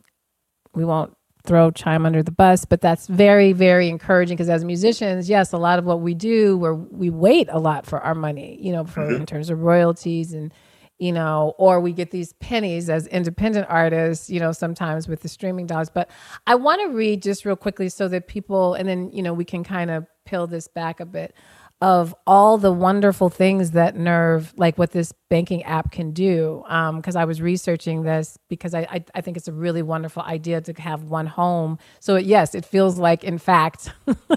[0.76, 5.29] we won't throw chime under the bus but that's very very encouraging because as musicians
[5.29, 8.58] yes a lot of what we do where we wait a lot for our money
[8.62, 9.15] you know for mm-hmm.
[9.15, 10.53] in terms of royalties and
[10.99, 15.27] you know, or we get these pennies as independent artists, you know, sometimes with the
[15.27, 15.89] streaming dollars.
[15.89, 16.10] But
[16.47, 19.43] I want to read just real quickly so that people, and then, you know, we
[19.43, 21.36] can kind of peel this back a bit
[21.84, 26.63] of all the wonderful things that Nerve, like what this banking app can do.
[26.63, 30.22] Because um, I was researching this because I, I, I, think it's a really wonderful
[30.22, 31.78] idea to have one home.
[32.00, 33.91] So yes, it feels like, in fact,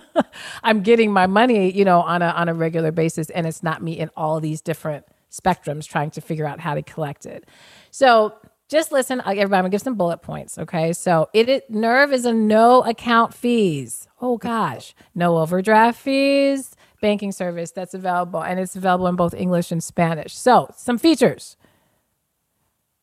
[0.65, 3.81] I'm getting my money, you know, on a on a regular basis, and it's not
[3.81, 7.49] me in all these different spectrums trying to figure out how to collect it.
[7.93, 8.35] So
[8.69, 9.21] just listen.
[9.21, 10.59] Everybody, I'm gonna give some bullet points.
[10.59, 10.93] Okay.
[10.93, 14.09] So it, it Nerve is a no account fees.
[14.21, 16.75] Oh gosh, no overdraft fees.
[17.01, 20.37] Banking service that's available, and it's available in both English and Spanish.
[20.37, 21.57] So some features: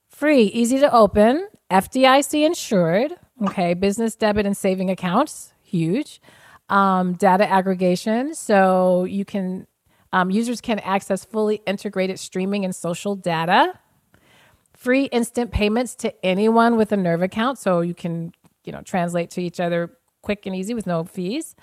[0.10, 3.14] free, easy to open, FDIC insured.
[3.48, 6.22] Okay, business debit and saving accounts, huge.
[6.70, 9.68] Um, data aggregation, so you can
[10.14, 13.74] um, users can access fully integrated streaming and social data,
[14.76, 18.32] free instant payments to anyone with a Nerve account, so you can
[18.64, 21.56] you know translate to each other quick and easy with no fees.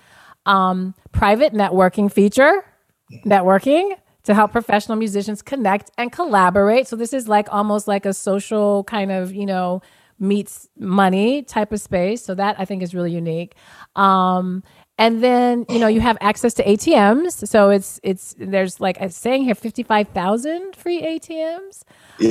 [0.46, 2.64] Um, private networking feature,
[3.26, 6.86] networking to help professional musicians connect and collaborate.
[6.86, 9.82] So this is like almost like a social kind of you know
[10.18, 12.22] meets money type of space.
[12.24, 13.54] So that I think is really unique.
[13.96, 14.62] Um,
[14.98, 17.48] and then you know you have access to ATMs.
[17.48, 21.82] So it's it's there's like I'm saying here fifty five thousand free ATMs.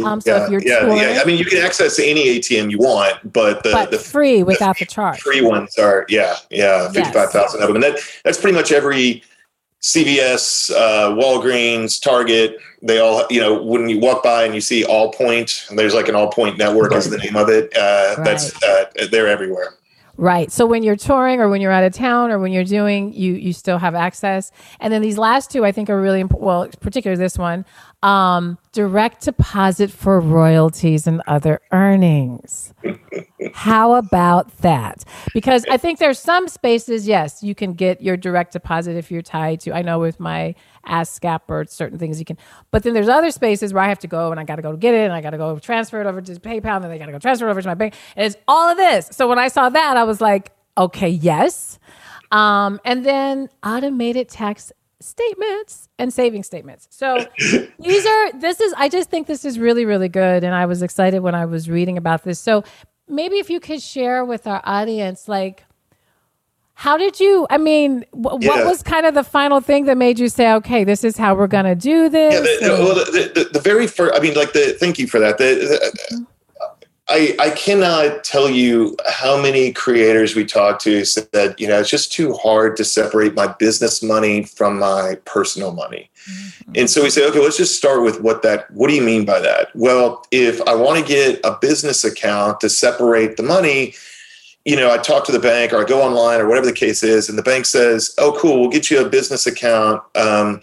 [0.04, 1.20] Um, so yeah, if you're yeah, touring, yeah.
[1.22, 4.78] I mean, you can access any ATM you want, but the, but the free without
[4.78, 5.20] the, the charge.
[5.20, 7.70] Free ones are yeah, yeah, fifty five thousand yes.
[7.70, 9.24] of them, and that that's pretty much every
[9.82, 12.58] CVS, uh, Walgreens, Target.
[12.82, 16.08] They all you know when you walk by and you see Allpoint, and there's like
[16.08, 16.98] an Allpoint network right.
[16.98, 17.76] is the name of it.
[17.76, 18.26] Uh, right.
[18.26, 19.76] That's uh, they're everywhere.
[20.20, 20.52] Right.
[20.52, 23.36] So when you're touring or when you're out of town or when you're doing, you
[23.36, 24.52] you still have access.
[24.82, 26.46] And then these last two, I think, are really important.
[26.46, 27.64] Well, particularly this one,
[28.02, 32.74] um, direct deposit for royalties and other earnings.
[33.54, 35.04] How about that?
[35.34, 39.22] Because I think there's some spaces, yes, you can get your direct deposit if you're
[39.22, 39.74] tied to.
[39.74, 40.56] I know with my
[40.88, 42.38] ASCAP or certain things you can,
[42.72, 44.78] but then there's other spaces where I have to go and I got to go
[44.78, 47.00] get it and I got to go transfer it over to PayPal and then they
[47.00, 47.96] got to go transfer it over to my bank.
[48.16, 49.10] And it's all of this.
[49.12, 51.80] So when I saw that, I was like, okay, yes.
[52.32, 56.88] Um, and then automated tax statements and saving statements.
[56.92, 57.26] So
[57.80, 60.82] these are this is I just think this is really really good and I was
[60.82, 62.40] excited when I was reading about this.
[62.40, 62.64] So
[63.08, 65.66] maybe if you could share with our audience like
[66.76, 68.50] how did you i mean w- yeah.
[68.50, 71.36] what was kind of the final thing that made you say okay this is how
[71.36, 74.54] we're going to do this yeah, the, the, the, the, very first i mean like
[74.54, 76.24] the thank you for that the, mm-hmm.
[77.10, 81.90] I, I cannot tell you how many creators we talk to said, you know, it's
[81.90, 86.10] just too hard to separate my business money from my personal money.
[86.30, 86.72] Mm-hmm.
[86.76, 89.26] And so we say, okay, let's just start with what that, what do you mean
[89.26, 89.76] by that?
[89.76, 93.96] Well, if I want to get a business account to separate the money,
[94.66, 97.02] you know, I talk to the bank or I go online or whatever the case
[97.02, 100.04] is, and the bank says, oh, cool, we'll get you a business account.
[100.16, 100.62] Um,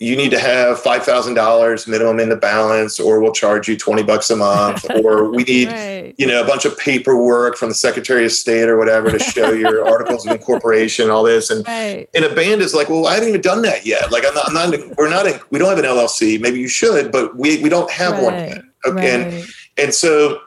[0.00, 3.76] you need to have five thousand dollars minimum in the balance, or we'll charge you
[3.76, 6.14] twenty bucks a month, or we need right.
[6.18, 9.50] you know a bunch of paperwork from the Secretary of State or whatever to show
[9.50, 12.08] your articles of incorporation, all this, and right.
[12.14, 14.12] and a band is like, well, I haven't even done that yet.
[14.12, 16.40] Like I'm not, I'm not we're not, in, we don't have an LLC.
[16.40, 18.22] Maybe you should, but we we don't have right.
[18.22, 18.64] one yet.
[18.86, 20.40] Okay, and and so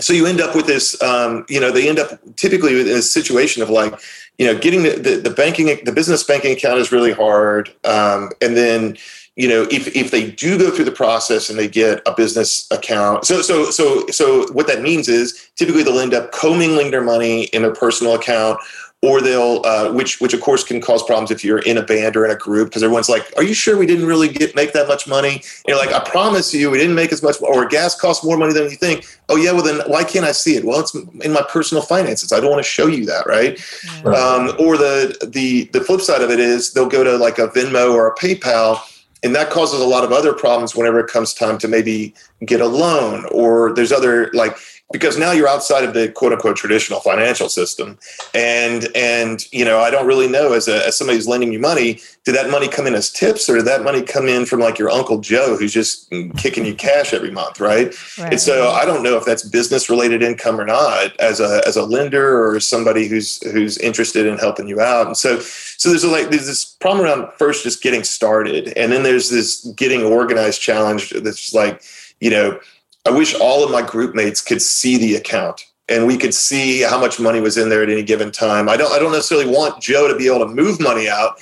[0.00, 3.02] so you end up with this um, you know they end up typically in a
[3.02, 3.94] situation of like
[4.38, 7.68] you know getting the, the, the banking the business banking account is really hard.
[7.84, 8.96] Um, and then
[9.36, 12.68] you know if, if they do go through the process and they get a business
[12.70, 17.02] account so so so so what that means is typically they'll end up commingling their
[17.02, 18.60] money in their personal account
[19.04, 22.16] or they'll uh, which which of course can cause problems if you're in a band
[22.16, 24.72] or in a group because everyone's like are you sure we didn't really get make
[24.72, 25.34] that much money?
[25.34, 28.38] And you're like i promise you we didn't make as much or gas costs more
[28.38, 29.06] money than you think.
[29.28, 30.64] Oh yeah well then why can't i see it?
[30.64, 32.32] Well it's in my personal finances.
[32.32, 33.60] I don't want to show you that right,
[34.02, 34.18] right.
[34.18, 37.48] Um, or the the the flip side of it is they'll go to like a
[37.48, 38.80] venmo or a paypal
[39.24, 42.14] and that causes a lot of other problems whenever it comes time to maybe
[42.44, 44.56] get a loan or there's other like
[44.92, 47.98] because now you're outside of the quote unquote traditional financial system.
[48.34, 51.58] And and you know i don't really know as, a, as somebody who's lending you
[51.58, 54.60] money did that money come in as tips or did that money come in from
[54.60, 58.32] like your uncle joe who's just kicking you cash every month right, right.
[58.32, 61.76] and so i don't know if that's business related income or not as a as
[61.76, 65.06] a lender or somebody who's who's interested in helping you out.
[65.06, 68.72] And so so there's a, like there's this problem around first just getting started.
[68.76, 71.82] And then there's this getting organized challenge that's like
[72.20, 72.58] you know
[73.06, 76.80] I wish all of my group mates could see the account and we could see
[76.80, 78.68] how much money was in there at any given time.
[78.68, 81.38] I don't I don't necessarily want Joe to be able to move money out.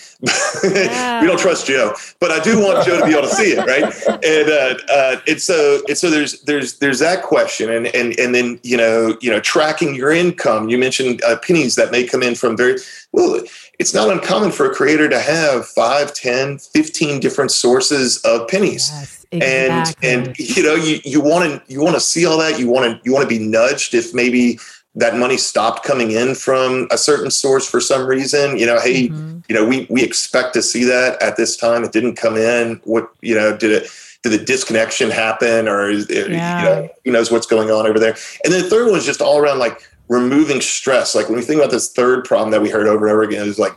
[0.64, 1.20] Yeah.
[1.20, 3.66] we don't trust Joe, but I do want Joe to be able to see it,
[3.66, 3.92] right?
[4.25, 8.35] And uh, uh, and so and so there's there's there's that question, and and and
[8.35, 10.68] then you know you know tracking your income.
[10.68, 12.77] You mentioned uh, pennies that may come in from very
[13.12, 13.40] well.
[13.83, 18.90] It's not uncommon for a creator to have 5, 10, 15 different sources of pennies.
[18.92, 20.09] Yes Exactly.
[20.11, 22.68] And and you know you you want to you want to see all that you
[22.68, 24.59] want to you want to be nudged if maybe
[24.95, 29.09] that money stopped coming in from a certain source for some reason you know hey
[29.09, 29.38] mm-hmm.
[29.49, 32.79] you know we we expect to see that at this time it didn't come in
[32.85, 33.90] what you know did it
[34.23, 36.59] did the disconnection happen or is it, yeah.
[36.59, 38.14] you know who knows what's going on over there
[38.45, 41.43] and then the third one is just all around like removing stress like when we
[41.43, 43.75] think about this third problem that we heard over and over again is like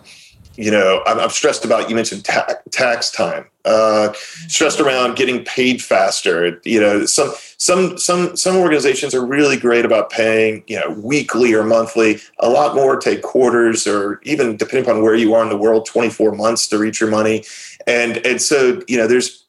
[0.55, 4.13] you know i'm, I'm stressed about you mentioned ta- tax time uh,
[4.47, 6.61] stressed around getting paid faster.
[6.63, 11.53] You know, some some some some organizations are really great about paying you know weekly
[11.53, 12.19] or monthly.
[12.39, 15.85] A lot more take quarters or even depending upon where you are in the world,
[15.85, 17.43] twenty four months to reach your money.
[17.87, 19.45] And and so you know, there's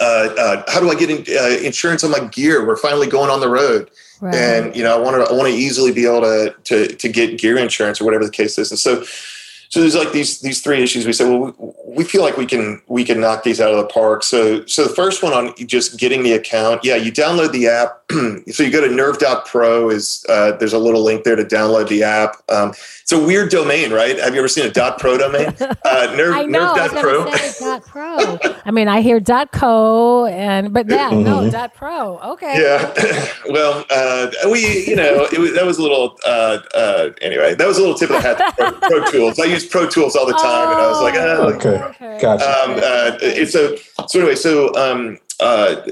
[0.00, 2.64] uh, uh, how do I get in, uh, insurance on my gear?
[2.64, 3.90] We're finally going on the road.
[4.22, 4.34] Right.
[4.36, 7.08] And you know, I want to I want to easily be able to to to
[7.08, 8.70] get gear insurance or whatever the case is.
[8.70, 9.02] And so
[9.68, 11.04] so there's like these these three issues.
[11.04, 13.76] We said, well, we, we, feel like we can we can knock these out of
[13.76, 14.22] the park.
[14.22, 16.84] So so the first one on just getting the account.
[16.84, 18.02] Yeah, you download the app.
[18.52, 19.90] so you go to nerve.pro.
[19.90, 22.36] Is uh, there's a little link there to download the app.
[22.50, 22.70] Um,
[23.02, 24.18] it's a weird domain, right?
[24.18, 25.54] Have you ever seen a dot .pro domain?
[25.84, 26.74] Uh, nerve, I know.
[26.74, 26.92] Nerve.
[26.92, 27.24] Pro.
[27.24, 28.38] dot .pro.
[28.64, 31.24] I mean, I hear dot .co and but that mm-hmm.
[31.24, 32.18] no dot .pro.
[32.18, 32.60] Okay.
[32.60, 33.26] Yeah.
[33.50, 37.54] well, uh, we you know it was, that was a little uh, uh, anyway.
[37.54, 38.54] That was a little tip of the hat.
[38.56, 39.38] Pro, Pro Tools.
[39.38, 41.81] I use use Pro Tools all the time, oh, and I was like, oh, okay,
[41.84, 42.18] okay.
[42.20, 42.44] gotcha.
[42.44, 44.34] Um, uh, it's a so anyway.
[44.34, 45.82] So um, uh,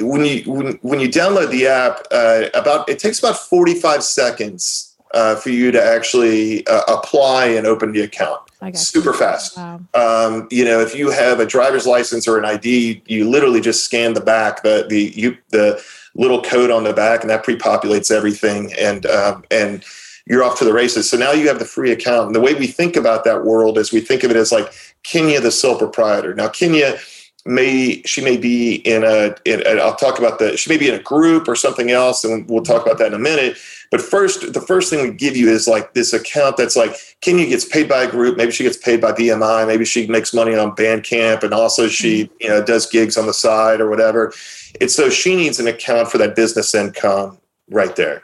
[0.00, 4.02] when you when, when you download the app, uh, about it takes about forty five
[4.02, 8.40] seconds uh, for you to actually uh, apply and open the account.
[8.74, 9.18] Super you.
[9.18, 9.56] fast.
[9.56, 9.80] Wow.
[9.94, 13.84] Um, you know, if you have a driver's license or an ID, you literally just
[13.84, 15.82] scan the back, the the you the
[16.14, 18.72] little code on the back, and that pre-populates everything.
[18.74, 19.84] And um, and
[20.26, 21.10] you're off to the races.
[21.10, 22.26] So now you have the free account.
[22.26, 24.72] And the way we think about that world is we think of it as like
[25.02, 26.34] Kenya, the sole proprietor.
[26.34, 26.98] Now, Kenya,
[27.44, 30.88] may she may be in a, in a I'll talk about the she may be
[30.88, 33.56] in a group or something else, and we'll talk about that in a minute.
[33.90, 37.46] But first, the first thing we give you is like this account that's like Kenya
[37.46, 38.36] gets paid by a group.
[38.36, 39.66] Maybe she gets paid by BMI.
[39.66, 42.34] Maybe she makes money on Bandcamp, and also she mm-hmm.
[42.40, 44.32] you know does gigs on the side or whatever.
[44.80, 47.38] And so she needs an account for that business income
[47.70, 48.22] right there.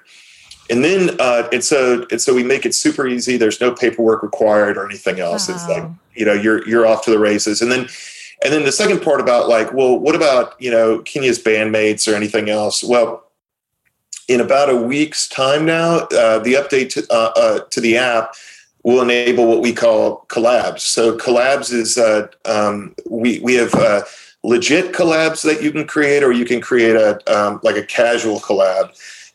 [0.70, 3.36] And then uh, and so and so we make it super easy.
[3.36, 5.48] There's no paperwork required or anything else.
[5.48, 5.54] Wow.
[5.54, 7.62] It's like you know you're you're off to the races.
[7.62, 7.88] And then
[8.44, 12.14] and then the second part about like, well, what about, you know, Kenya's bandmates or
[12.14, 12.84] anything else?
[12.84, 13.24] Well,
[14.28, 18.34] in about a week's time now, uh, the update to, uh, uh, to the app
[18.84, 20.80] will enable what we call collabs.
[20.80, 24.02] So collabs is uh, um, we we have uh,
[24.44, 28.38] legit collabs that you can create, or you can create a um, like a casual
[28.38, 28.90] collab.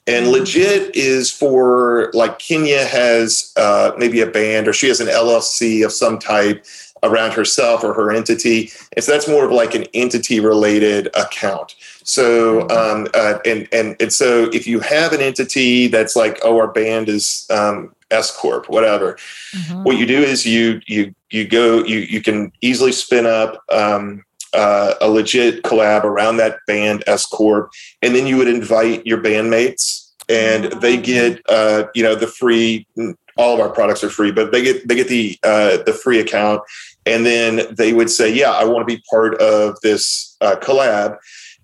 [0.05, 0.33] And mm-hmm.
[0.33, 5.85] legit is for like Kenya has uh, maybe a band or she has an LLC
[5.85, 6.65] of some type
[7.03, 8.71] around herself or her entity.
[8.95, 11.75] And so that's more of like an entity related account.
[12.03, 16.57] So, um, uh, and, and, and so if you have an entity that's like, oh,
[16.57, 19.17] our band is, um, S corp, whatever.
[19.53, 19.83] Mm-hmm.
[19.83, 24.23] What you do is you you you go you you can easily spin up um,
[24.53, 29.21] uh, a legit collab around that band S corp, and then you would invite your
[29.21, 32.87] bandmates, and they get uh, you know the free.
[33.35, 36.19] All of our products are free, but they get they get the uh, the free
[36.19, 36.61] account,
[37.05, 41.17] and then they would say, "Yeah, I want to be part of this uh, collab."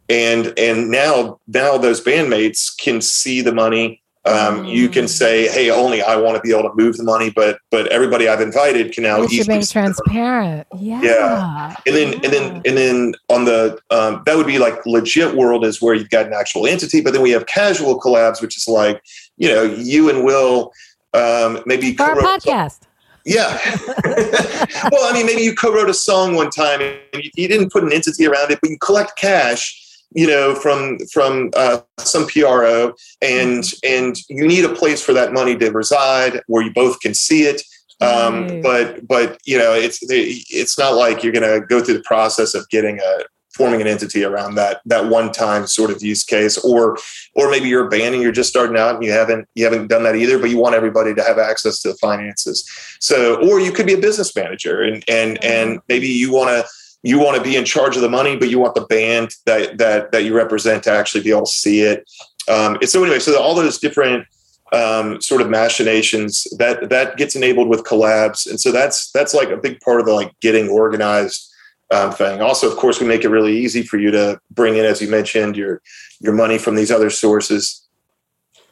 [0.10, 4.02] And and now now those bandmates can see the money.
[4.26, 4.76] Um, mm.
[4.76, 5.10] You can mm.
[5.10, 8.28] say, "Hey, only I want to be able to move the money," but but everybody
[8.28, 9.22] I've invited can now.
[9.22, 10.68] You're being transparent.
[10.78, 11.02] Yeah.
[11.02, 11.76] Yeah.
[11.88, 12.20] And then yeah.
[12.24, 15.94] and then and then on the um, that would be like legit world is where
[15.94, 19.02] you've got an actual entity, but then we have casual collabs, which is like
[19.38, 20.74] you know you and Will
[21.14, 22.82] um, maybe for our podcast.
[23.26, 23.60] Yeah.
[24.06, 27.84] well, I mean, maybe you co-wrote a song one time and you, you, didn't put
[27.84, 32.94] an entity around it, but you collect cash, you know, from from uh, some PRO,
[33.22, 37.14] and and you need a place for that money to reside where you both can
[37.14, 37.62] see it.
[38.02, 38.64] Um, right.
[38.64, 42.56] But but you know, it's it's not like you're going to go through the process
[42.56, 43.24] of getting a
[43.60, 46.98] forming an entity around that that one time sort of use case or
[47.36, 49.88] or maybe you're a band and you're just starting out and you haven't you haven't
[49.88, 52.64] done that either but you want everybody to have access to the finances
[53.00, 55.86] so or you could be a business manager and and and mm-hmm.
[55.90, 56.64] maybe you want to
[57.04, 59.78] you want to be in charge of the money but you want the band that
[59.78, 62.10] that that you represent to actually be able to see it
[62.50, 64.26] um, and so anyway so all those different
[64.72, 69.50] um, sort of machinations that that gets enabled with collabs and so that's that's like
[69.50, 71.50] a big part of the like getting organized
[71.92, 72.42] um, thing.
[72.42, 75.10] Also, of course, we make it really easy for you to bring in, as you
[75.10, 75.82] mentioned, your
[76.20, 77.86] your money from these other sources.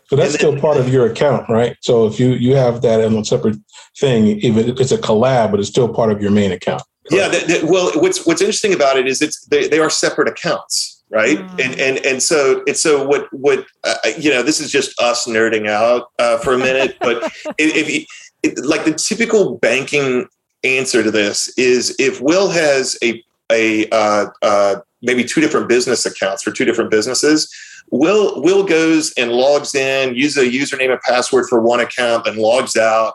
[0.07, 1.75] So that's then, still part of your account, right?
[1.81, 3.57] So if you you have that in a separate
[3.97, 6.83] thing, even if it's a collab, but it's still part of your main account.
[7.09, 7.63] Yeah.
[7.63, 11.37] well, what's what's interesting about it is it's they, they are separate accounts, right?
[11.37, 11.65] Mm.
[11.65, 15.25] And and and so and so what what uh, you know this is just us
[15.25, 17.23] nerding out uh, for a minute, but
[17.57, 18.07] if, if
[18.43, 20.27] it, like the typical banking
[20.63, 26.05] answer to this is if Will has a a uh, uh, maybe two different business
[26.05, 27.53] accounts for two different businesses.
[27.89, 32.37] Will Will goes and logs in, uses a username and password for one account, and
[32.37, 33.13] logs out.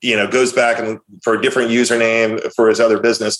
[0.00, 3.38] You know, goes back and for a different username for his other business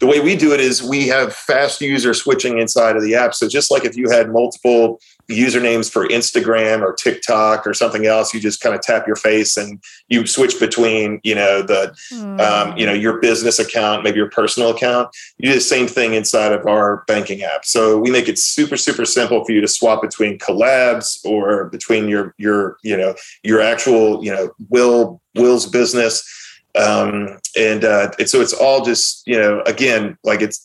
[0.00, 3.34] the way we do it is we have fast user switching inside of the app.
[3.34, 8.32] So just like if you had multiple usernames for Instagram or TikTok or something else,
[8.32, 12.40] you just kind of tap your face and you switch between, you know, the, mm.
[12.40, 15.14] um, you know, your business account, maybe your personal account.
[15.38, 17.64] You do the same thing inside of our banking app.
[17.64, 22.08] So we make it super, super simple for you to swap between collabs or between
[22.08, 26.37] your, your, you know, your actual, you know, Will Will's business
[26.76, 30.62] um, and, uh, and so it's all just you know again like it's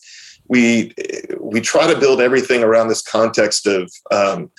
[0.48, 0.94] we
[1.40, 4.50] we try to build everything around this context of um,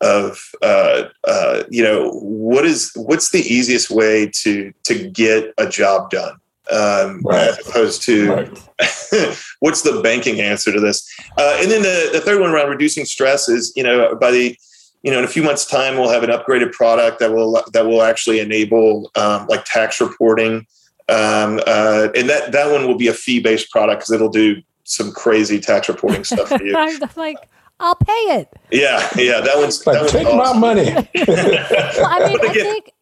[0.00, 5.68] of uh, uh, you know what is what's the easiest way to to get a
[5.68, 6.36] job done
[6.70, 7.48] um, right.
[7.48, 9.38] as opposed to right.
[9.60, 13.04] what's the banking answer to this uh, and then the, the third one around reducing
[13.04, 14.56] stress is you know by the
[15.02, 17.86] you know in a few months time we'll have an upgraded product that will that
[17.86, 20.66] will actually enable um, like tax reporting
[21.10, 24.62] um, uh, and that that one will be a fee based product because it'll do
[24.84, 26.74] some crazy tax reporting stuff for you.
[26.76, 27.38] I'm like,
[27.78, 28.48] I'll pay it.
[28.70, 29.82] Yeah, yeah, that one's.
[29.82, 30.60] But that take awesome.
[30.60, 30.92] my money.
[31.26, 32.92] well, I mean, I think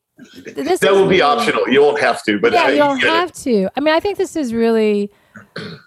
[0.54, 1.68] this that will be really, optional.
[1.68, 3.68] You won't have to, but yeah, you don't have to.
[3.76, 5.10] I mean, I think this is really.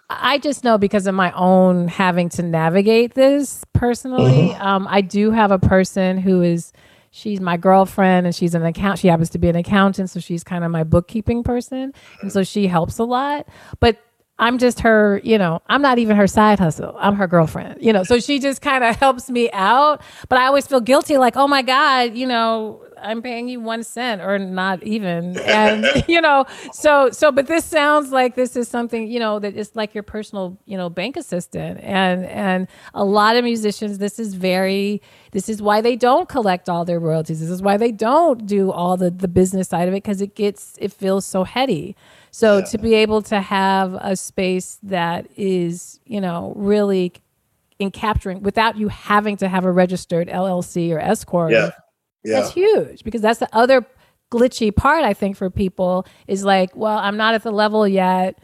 [0.09, 4.49] I just know because of my own having to navigate this personally.
[4.49, 4.61] Mm-hmm.
[4.61, 6.73] Um, I do have a person who is
[7.11, 10.43] she's my girlfriend and she's an account she happens to be an accountant so she's
[10.43, 13.47] kind of my bookkeeping person and so she helps a lot
[13.79, 13.97] but
[14.39, 16.95] I'm just her, you know, I'm not even her side hustle.
[16.97, 18.01] I'm her girlfriend, you know.
[18.01, 20.01] So she just kind of helps me out.
[20.29, 23.83] But I always feel guilty, like, oh my God, you know, I'm paying you one
[23.83, 25.37] cent or not even.
[25.39, 29.55] And, you know, so, so, but this sounds like this is something, you know, that
[29.55, 31.79] is like your personal, you know, bank assistant.
[31.81, 36.69] And, and a lot of musicians, this is very, this is why they don't collect
[36.69, 37.39] all their royalties.
[37.39, 40.35] This is why they don't do all the, the business side of it because it
[40.35, 41.95] gets, it feels so heady.
[42.31, 42.65] So yeah.
[42.65, 47.13] to be able to have a space that is, you know, really
[47.81, 51.71] in capturing without you having to have a registered LLC or S corp, yeah.
[52.23, 52.39] Yeah.
[52.39, 53.85] that's huge because that's the other
[54.31, 58.39] glitchy part I think for people is like, well, I'm not at the level yet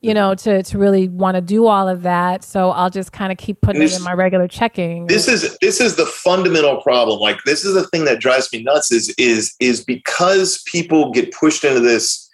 [0.00, 2.42] you know, to to really want to do all of that.
[2.42, 5.06] So I'll just kind of keep putting this, it in my regular checking.
[5.06, 7.20] This is this is the fundamental problem.
[7.20, 11.32] Like this is the thing that drives me nuts is is is because people get
[11.32, 12.28] pushed into this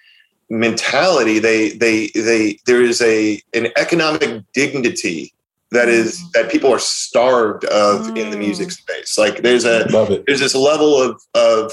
[0.49, 5.35] mentality they they they there is a an economic dignity
[5.73, 6.33] that is mm.
[6.33, 8.19] that people are starved of mm.
[8.19, 8.73] in the music mm.
[8.73, 9.87] space like there's a
[10.27, 11.73] there's this level of of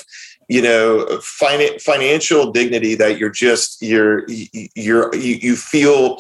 [0.50, 4.26] you know fin- financial dignity that you're just you're
[4.76, 6.20] you're you, you feel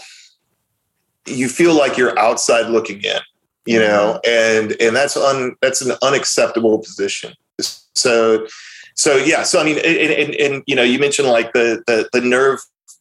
[1.25, 3.19] you feel like you're outside looking in
[3.65, 4.65] you know mm-hmm.
[4.69, 7.33] and and that's un that's an unacceptable position
[7.95, 8.45] so
[8.95, 12.09] so yeah, so I mean, and, and, and, you know, you mentioned like the, the
[12.13, 12.59] the nerve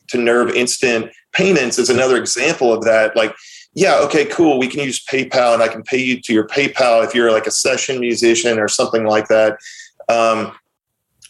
[0.08, 3.14] to nerve instant payments is another example of that.
[3.16, 3.34] Like,
[3.74, 4.58] yeah, okay, cool.
[4.58, 7.46] We can use PayPal, and I can pay you to your PayPal if you're like
[7.46, 9.56] a session musician or something like that.
[10.08, 10.52] Um,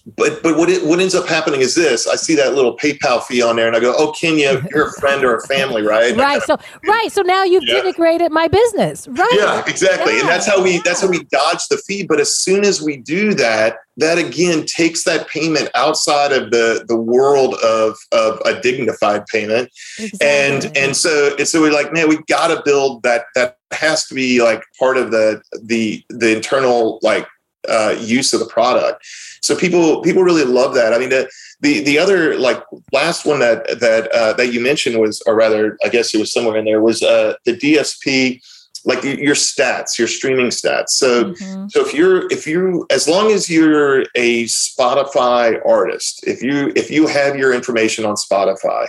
[0.05, 3.23] but but what it, what ends up happening is this: I see that little PayPal
[3.23, 6.17] fee on there, and I go, "Oh, Kenya, you're a friend or a family, right?"
[6.17, 6.43] right.
[6.43, 7.13] So right.
[7.13, 7.79] So now you've yeah.
[7.79, 9.31] integrated my business, right?
[9.35, 10.15] Yeah, exactly.
[10.15, 10.21] Yeah.
[10.21, 10.81] And that's how we yeah.
[10.85, 12.05] that's how we dodge the fee.
[12.05, 16.85] But as soon as we do that, that again takes that payment outside of the
[16.89, 20.27] the world of of a dignified payment, exactly.
[20.29, 23.27] and and so and so we're like, man, we got to build that.
[23.37, 27.27] That has to be like part of the the the internal like
[27.69, 29.07] uh, use of the product.
[29.41, 30.93] So people people really love that.
[30.93, 34.99] I mean, the the, the other like last one that that uh, that you mentioned
[34.99, 38.41] was, or rather, I guess it was somewhere in there was uh, the DSP
[38.85, 41.69] like your stats your streaming stats so mm-hmm.
[41.69, 46.91] so if you're if you as long as you're a spotify artist if you if
[46.91, 48.87] you have your information on spotify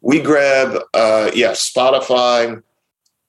[0.00, 2.62] we grab uh yeah spotify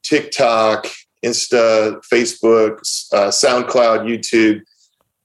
[0.04, 0.88] tiktok
[1.26, 2.78] insta facebook
[3.14, 4.62] uh, soundcloud youtube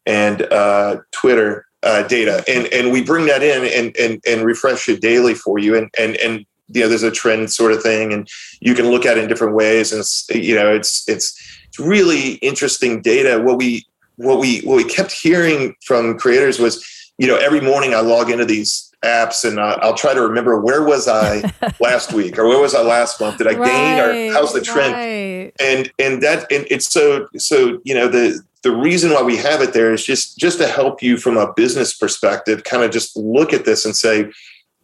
[0.09, 4.89] and uh, Twitter uh, data, and and we bring that in and and and refresh
[4.89, 8.13] it daily for you, and and and you know there's a trend sort of thing,
[8.13, 8.29] and
[8.61, 10.03] you can look at it in different ways, and
[10.45, 11.39] you know it's it's
[11.69, 13.41] it's really interesting data.
[13.41, 13.87] What we
[14.17, 16.85] what we what we kept hearing from creators was,
[17.19, 20.61] you know, every morning I log into these apps and uh, I'll try to remember
[20.61, 21.43] where was I
[21.81, 23.39] last week or where was I last month?
[23.39, 24.95] Did I right, gain or how's the trend?
[24.95, 25.53] Right.
[25.61, 29.62] And and that and it's so so you know the the reason why we have
[29.62, 33.16] it there is just just to help you from a business perspective kind of just
[33.16, 34.31] look at this and say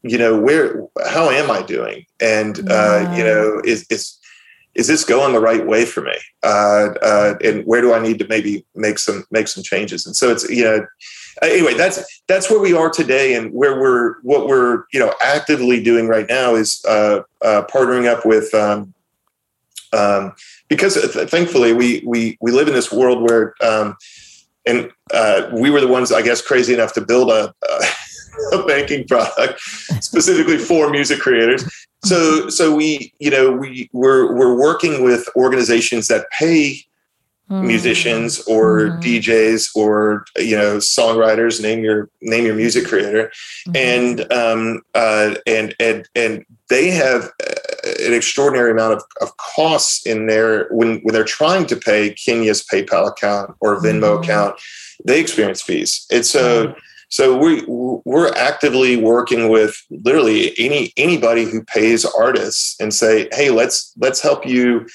[0.03, 2.07] you know where how am i doing?
[2.21, 4.19] And uh, you know is is
[4.75, 6.17] is this going the right way for me?
[6.43, 10.07] Uh, uh, and where do i need to maybe make some make some changes?
[10.07, 10.87] And so it's you know
[11.43, 15.83] anyway that's that's where we are today and where we're what we're you know actively
[15.83, 18.95] doing right now is uh, uh partnering up with um,
[19.93, 20.33] um,
[20.69, 23.97] because th- thankfully we we we live in this world where um,
[24.67, 27.85] and uh, we were the ones I guess crazy enough to build a, a,
[28.61, 29.61] a banking product
[30.01, 31.69] specifically for music creators.
[32.05, 36.85] So so we you know we we're we're working with organizations that pay
[37.51, 37.67] mm.
[37.67, 39.03] musicians or mm.
[39.03, 43.31] DJs or you know songwriters name your name your music creator
[43.69, 43.77] mm.
[43.77, 47.31] and um, uh, and and and they have
[47.85, 52.65] an extraordinary amount of, of costs in there when when they're trying to pay Kenya's
[52.65, 54.23] PayPal account or Venmo mm.
[54.23, 54.59] account
[55.05, 56.77] they experience fees it's so mm.
[57.09, 63.51] so we we're actively working with literally any anybody who pays artists and say hey
[63.51, 64.87] let's let's help you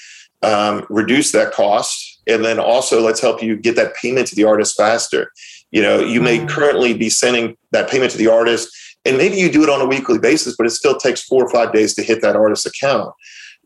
[0.42, 4.44] um, reduce that cost and then also let's help you get that payment to the
[4.44, 5.32] artist faster
[5.70, 6.48] you know you may mm.
[6.48, 8.68] currently be sending that payment to the artist
[9.04, 11.50] and maybe you do it on a weekly basis but it still takes four or
[11.50, 13.12] five days to hit that artist's account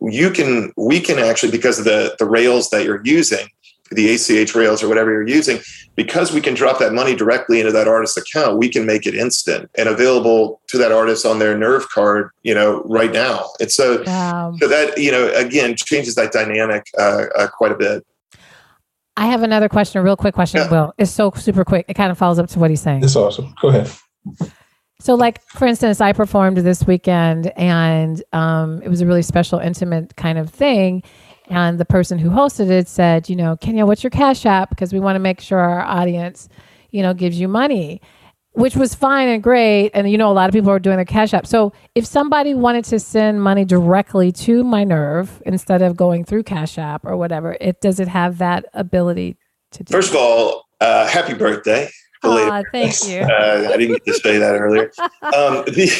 [0.00, 3.46] you can we can actually because of the the rails that you're using
[3.90, 5.60] the ACH rails or whatever you're using,
[5.94, 9.14] because we can drop that money directly into that artist's account, we can make it
[9.14, 13.50] instant and available to that artist on their Nerve card, you know, right now.
[13.60, 14.54] And so, wow.
[14.60, 18.06] so that you know, again, changes that dynamic uh, uh, quite a bit.
[19.16, 20.70] I have another question, a real quick question, yeah.
[20.70, 20.94] Will.
[20.98, 21.86] It's so super quick.
[21.88, 23.04] It kind of follows up to what he's saying.
[23.04, 23.54] It's awesome.
[23.60, 23.90] Go ahead.
[25.00, 29.58] So, like for instance, I performed this weekend, and um, it was a really special,
[29.58, 31.02] intimate kind of thing.
[31.50, 34.70] And the person who hosted it said, "You know, Kenya, what's your cash app?
[34.70, 36.48] Because we want to make sure our audience,
[36.90, 38.00] you know, gives you money."
[38.54, 41.04] Which was fine and great, and you know, a lot of people are doing their
[41.04, 41.44] cash app.
[41.44, 46.78] So, if somebody wanted to send money directly to MyNerve instead of going through Cash
[46.78, 49.36] App or whatever, it does it have that ability
[49.72, 49.92] to do?
[49.92, 51.90] First of all, uh, happy birthday!
[52.24, 53.20] Oh, thank you.
[53.20, 54.90] Uh, I didn't get to say that earlier.
[55.24, 55.90] Um, the,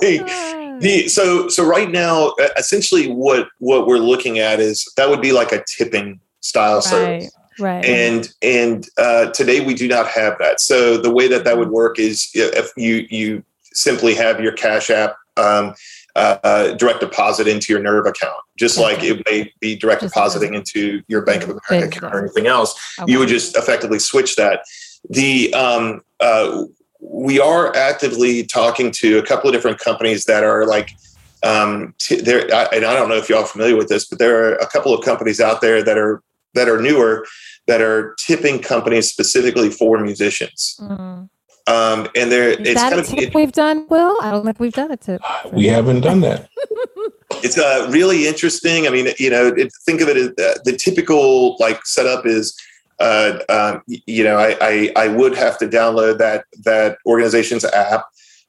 [0.00, 5.08] the, the, so so right now, uh, essentially, what what we're looking at is that
[5.08, 7.34] would be like a tipping style right, service.
[7.58, 7.84] Right.
[7.84, 10.60] And and uh, today we do not have that.
[10.60, 13.42] So the way that that would work is if you you
[13.72, 15.74] simply have your Cash App um,
[16.16, 18.94] uh, direct deposit into your Nerve account, just okay.
[18.94, 22.46] like it may be direct just depositing into your Bank of America account or anything
[22.46, 22.78] else.
[23.00, 23.12] Okay.
[23.12, 24.62] You would just effectively switch that.
[25.10, 26.64] The um, uh,
[27.00, 30.96] we are actively talking to a couple of different companies that are like
[31.44, 32.42] um, t- there,
[32.74, 34.92] and I don't know if y'all are familiar with this, but there are a couple
[34.92, 36.22] of companies out there that are
[36.54, 37.26] that are newer
[37.66, 40.76] that are tipping companies specifically for musicians.
[40.80, 41.24] Mm-hmm.
[41.68, 43.86] Um, and there, Is it's kind of it, we've done.
[43.88, 45.02] Will I don't think we've done it.
[45.02, 45.18] To
[45.52, 46.48] we haven't done that.
[47.42, 48.86] it's uh, really interesting.
[48.86, 52.58] I mean, you know, it, think of it as uh, the typical like setup is
[53.00, 58.06] uh, um, you know, I, I, I would have to download that that organization's app,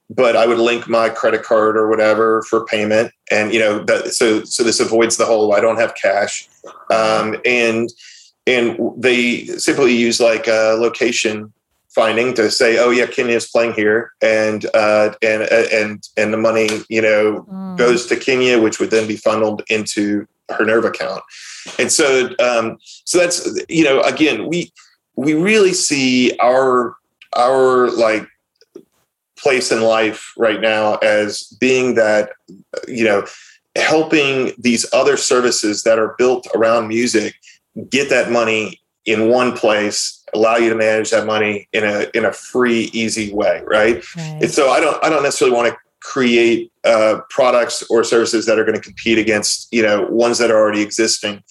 [0.09, 4.13] but I would link my credit card or whatever for payment, and you know, that,
[4.13, 6.48] so so this avoids the whole I don't have cash,
[6.91, 7.89] um, and
[8.47, 11.53] and they simply use like a location
[11.89, 16.37] finding to say, oh yeah, Kenya is playing here, and uh, and and and the
[16.37, 17.77] money you know mm.
[17.77, 21.21] goes to Kenya, which would then be funneled into her nerve account
[21.77, 24.71] and so um, so that's you know again we
[25.15, 26.95] we really see our
[27.35, 28.27] our like
[29.37, 32.31] place in life right now as being that
[32.87, 33.25] you know
[33.79, 37.35] helping these other services that are built around music
[37.89, 42.25] get that money in one place allow you to manage that money in a in
[42.25, 44.43] a free easy way right, right.
[44.43, 48.57] and so i don't i don't necessarily want to create uh, products or services that
[48.57, 51.43] are going to compete against you know ones that are already existing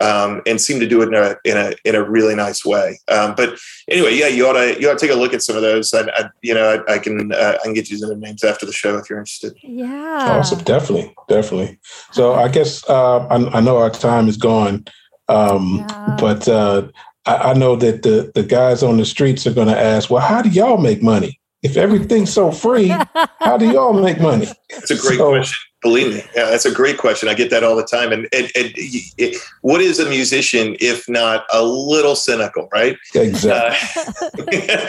[0.00, 2.98] um, and seem to do it in a in a in a really nice way.
[3.08, 5.56] Um, but anyway, yeah, you ought to you ought to take a look at some
[5.56, 5.92] of those.
[5.92, 8.66] I, I you know I, I can uh, I can get you some names after
[8.66, 9.54] the show if you're interested.
[9.62, 11.78] Yeah, awesome, definitely, definitely.
[12.12, 14.84] So I guess uh, I, I, know our time is gone,
[15.28, 16.16] um, yeah.
[16.18, 16.88] but uh,
[17.26, 20.26] I, I know that the the guys on the streets are going to ask, well,
[20.26, 21.40] how do y'all make money?
[21.62, 22.88] if everything's so free,
[23.38, 24.48] how do y'all make money?
[24.68, 25.69] It's a great so, question.
[25.82, 27.28] Believe me, yeah, that's a great question.
[27.28, 28.12] I get that all the time.
[28.12, 32.98] And, and, and it, what is a musician if not a little cynical, right?
[33.14, 34.68] Exactly.
[34.68, 34.86] Uh,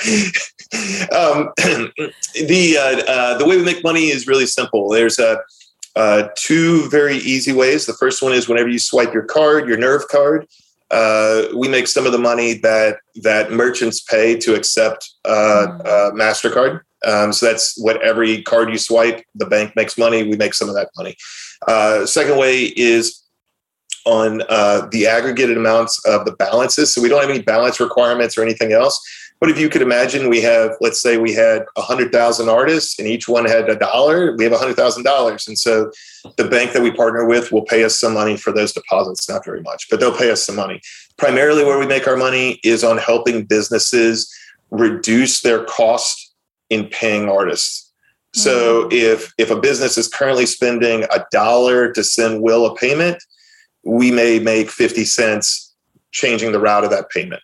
[1.15, 1.53] um,
[2.35, 4.89] the uh, uh, the way we make money is really simple.
[4.89, 5.39] There's a
[5.95, 7.85] uh, two very easy ways.
[7.85, 10.47] The first one is whenever you swipe your card, your Nerve card,
[10.89, 15.85] uh, we make some of the money that that merchants pay to accept uh, mm.
[15.85, 16.81] uh, Mastercard.
[17.05, 20.23] Um, so that's what every card you swipe, the bank makes money.
[20.23, 21.15] We make some of that money.
[21.67, 23.21] Uh, second way is
[24.05, 26.93] on uh, the aggregated amounts of the balances.
[26.93, 28.99] So we don't have any balance requirements or anything else.
[29.39, 33.27] But if you could imagine, we have, let's say we had 100,000 artists and each
[33.27, 35.47] one had a dollar, we have $100,000.
[35.47, 35.91] And so
[36.37, 39.43] the bank that we partner with will pay us some money for those deposits, not
[39.43, 40.79] very much, but they'll pay us some money.
[41.17, 44.31] Primarily, where we make our money is on helping businesses
[44.69, 46.30] reduce their cost
[46.71, 47.91] in paying artists.
[48.33, 48.93] So mm-hmm.
[48.93, 53.21] if if a business is currently spending a dollar to send Will a payment,
[53.83, 55.75] we may make 50 cents
[56.11, 57.41] changing the route of that payment.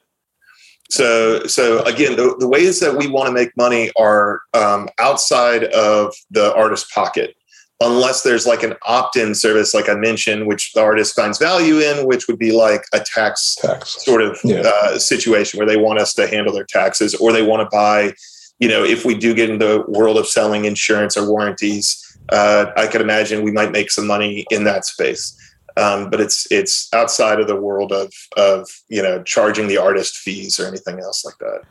[0.89, 5.65] So, so again, the, the ways that we want to make money are um, outside
[5.65, 7.35] of the artist pocket,
[7.81, 12.05] unless there's like an opt-in service, like I mentioned, which the artist finds value in,
[12.05, 14.03] which would be like a tax, tax.
[14.05, 14.61] sort of yeah.
[14.65, 18.13] uh, situation where they want us to handle their taxes, or they want to buy.
[18.59, 22.71] You know, if we do get into the world of selling insurance or warranties, uh,
[22.75, 25.37] I could imagine we might make some money in that space
[25.77, 30.17] um, but it's it's outside of the world of of you know charging the artist
[30.17, 31.61] fees or anything else like that.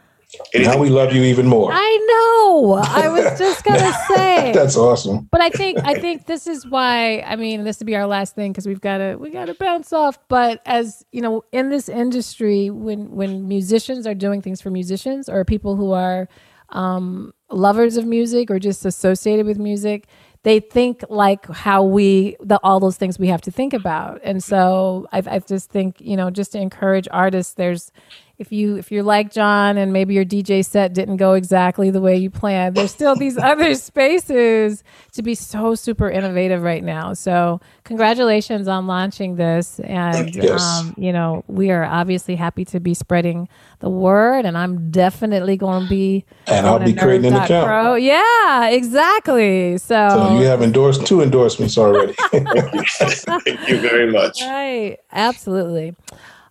[0.54, 1.70] Anything- now we love you even more.
[1.72, 2.74] I know.
[2.74, 5.28] I was just gonna say that's awesome.
[5.32, 7.20] But I think I think this is why.
[7.20, 9.54] I mean, this would be our last thing because we've got to we got to
[9.54, 10.18] bounce off.
[10.28, 15.28] But as you know, in this industry, when when musicians are doing things for musicians
[15.28, 16.28] or people who are
[16.70, 20.06] um, lovers of music or just associated with music,
[20.42, 24.20] they think like how we the all those things we have to think about.
[24.22, 27.90] And so I, I just think you know just to encourage artists there's
[28.38, 32.00] if you if you're like John and maybe your DJ set didn't go exactly the
[32.00, 37.14] way you planned, there's still these other spaces to be so super innovative right now.
[37.14, 40.62] So congratulations on launching this, and yes.
[40.62, 43.48] um, you know we are obviously happy to be spreading
[43.80, 47.66] the word, and I'm definitely going to be and I'll be creating an account.
[47.66, 47.94] Pro.
[47.94, 49.78] Yeah, exactly.
[49.78, 52.14] So, so you have endorsed two endorsements already.
[52.30, 54.42] Thank you very much.
[54.42, 55.94] Right, absolutely.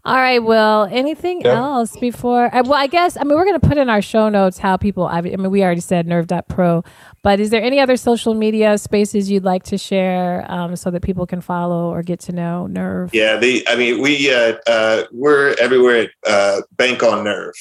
[0.05, 0.37] All right.
[0.37, 1.57] Well, anything yep.
[1.57, 2.55] else before?
[2.55, 4.77] Uh, well, I guess I mean we're going to put in our show notes how
[4.77, 5.07] people.
[5.07, 6.83] I mean, we already said nerve.pro,
[7.23, 11.01] but is there any other social media spaces you'd like to share um, so that
[11.01, 13.15] people can follow or get to know Nerve?
[13.15, 13.37] Yeah.
[13.37, 17.55] The I mean, we uh, uh, we're everywhere at uh, Bank on Nerve.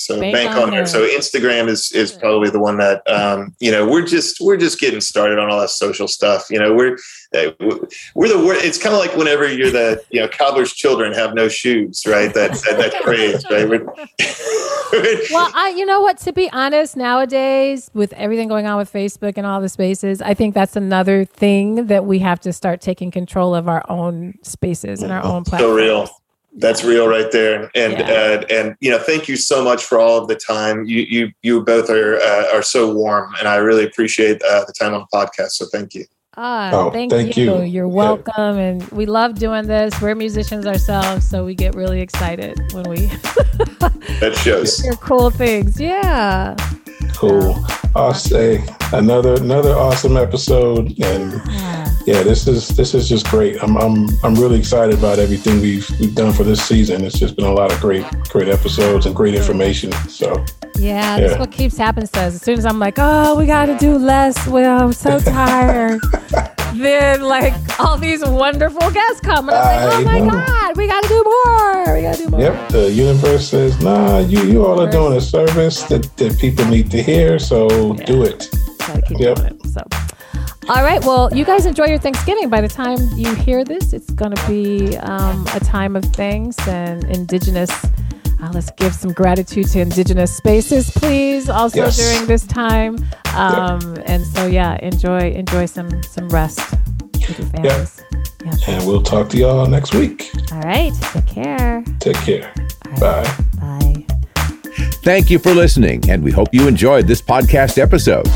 [0.00, 0.86] So bank, bank on, on there.
[0.86, 4.80] So Instagram is is probably the one that um, you know we're just we're just
[4.80, 6.46] getting started on all that social stuff.
[6.50, 6.96] You know we're
[7.34, 7.52] uh,
[8.14, 11.48] we're the it's kind of like whenever you're the you know cobbler's children have no
[11.48, 12.32] shoes, right?
[12.32, 13.68] That that, that craze, right?
[15.32, 16.16] well, I you know what?
[16.18, 20.34] To be honest, nowadays with everything going on with Facebook and all the spaces, I
[20.34, 25.02] think that's another thing that we have to start taking control of our own spaces
[25.02, 25.72] and our own platforms.
[25.72, 26.19] So real.
[26.56, 27.70] That's real right there.
[27.74, 28.10] And yeah.
[28.10, 30.84] uh, and you know, thank you so much for all of the time.
[30.84, 34.72] You you you both are uh, are so warm, and I really appreciate uh, the
[34.72, 35.50] time on the podcast.
[35.52, 36.04] So thank you.
[36.36, 37.56] Ah, oh, thank, thank you.
[37.56, 37.62] you.
[37.62, 38.62] You're welcome, yeah.
[38.62, 40.00] and we love doing this.
[40.00, 43.06] We're musicians ourselves, so we get really excited when we.
[44.20, 44.86] that shows.
[45.00, 46.56] Cool things, yeah.
[47.16, 47.64] Cool.
[47.94, 51.90] I'll say another another awesome episode, and yeah.
[52.06, 53.62] yeah, this is this is just great.
[53.62, 57.04] I'm I'm I'm really excited about everything we've we've done for this season.
[57.04, 59.92] It's just been a lot of great great episodes and great information.
[60.08, 60.44] So
[60.76, 61.20] yeah, yeah.
[61.20, 62.06] that's what keeps happening.
[62.06, 64.46] Says as soon as I'm like, oh, we got to do less.
[64.46, 66.00] Well, I'm so tired.
[66.74, 71.02] Then like all these wonderful guests come, and I'm like, oh my god, we got
[71.02, 71.94] to do more.
[71.94, 72.40] We got to do more.
[72.40, 76.64] Yep, the universe says, nah, you you all are doing a service that that people
[76.66, 78.04] need to hear, so yeah.
[78.04, 78.48] do it.
[78.78, 79.36] Gotta keep yep.
[79.36, 79.66] doing it.
[79.66, 79.82] So.
[80.68, 81.02] All right.
[81.04, 82.48] Well, you guys enjoy your Thanksgiving.
[82.48, 86.56] By the time you hear this, it's going to be um, a time of thanks
[86.68, 87.70] and indigenous.
[88.42, 91.48] Uh, let's give some gratitude to indigenous spaces, please.
[91.48, 91.96] Also yes.
[91.96, 92.96] during this time,
[93.34, 94.04] um, yep.
[94.06, 96.58] and so yeah, enjoy enjoy some some rest
[97.14, 98.02] with your families.
[98.44, 98.54] Yep.
[98.68, 100.30] And we'll talk to y'all next week.
[100.52, 100.92] All right.
[101.12, 101.84] Take care.
[101.98, 102.52] Take care.
[102.86, 103.00] Right.
[103.00, 103.44] Bye.
[103.60, 103.89] Bye.
[105.02, 108.26] Thank you for listening, and we hope you enjoyed this podcast episode.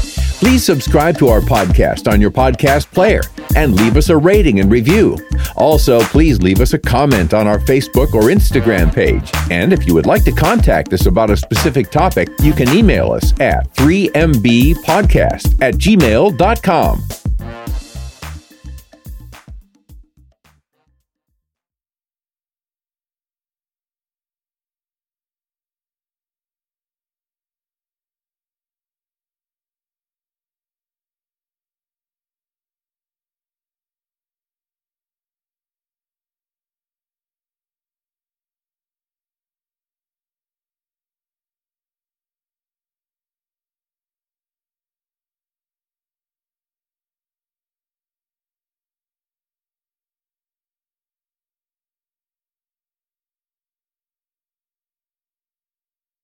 [0.40, 3.20] Please subscribe to our podcast on your podcast player
[3.54, 5.18] and leave us a rating and review.
[5.56, 9.30] Also, please leave us a comment on our Facebook or Instagram page.
[9.50, 13.12] And if you would like to contact us about a specific topic, you can email
[13.12, 17.02] us at 3mbpodcast at gmail.com.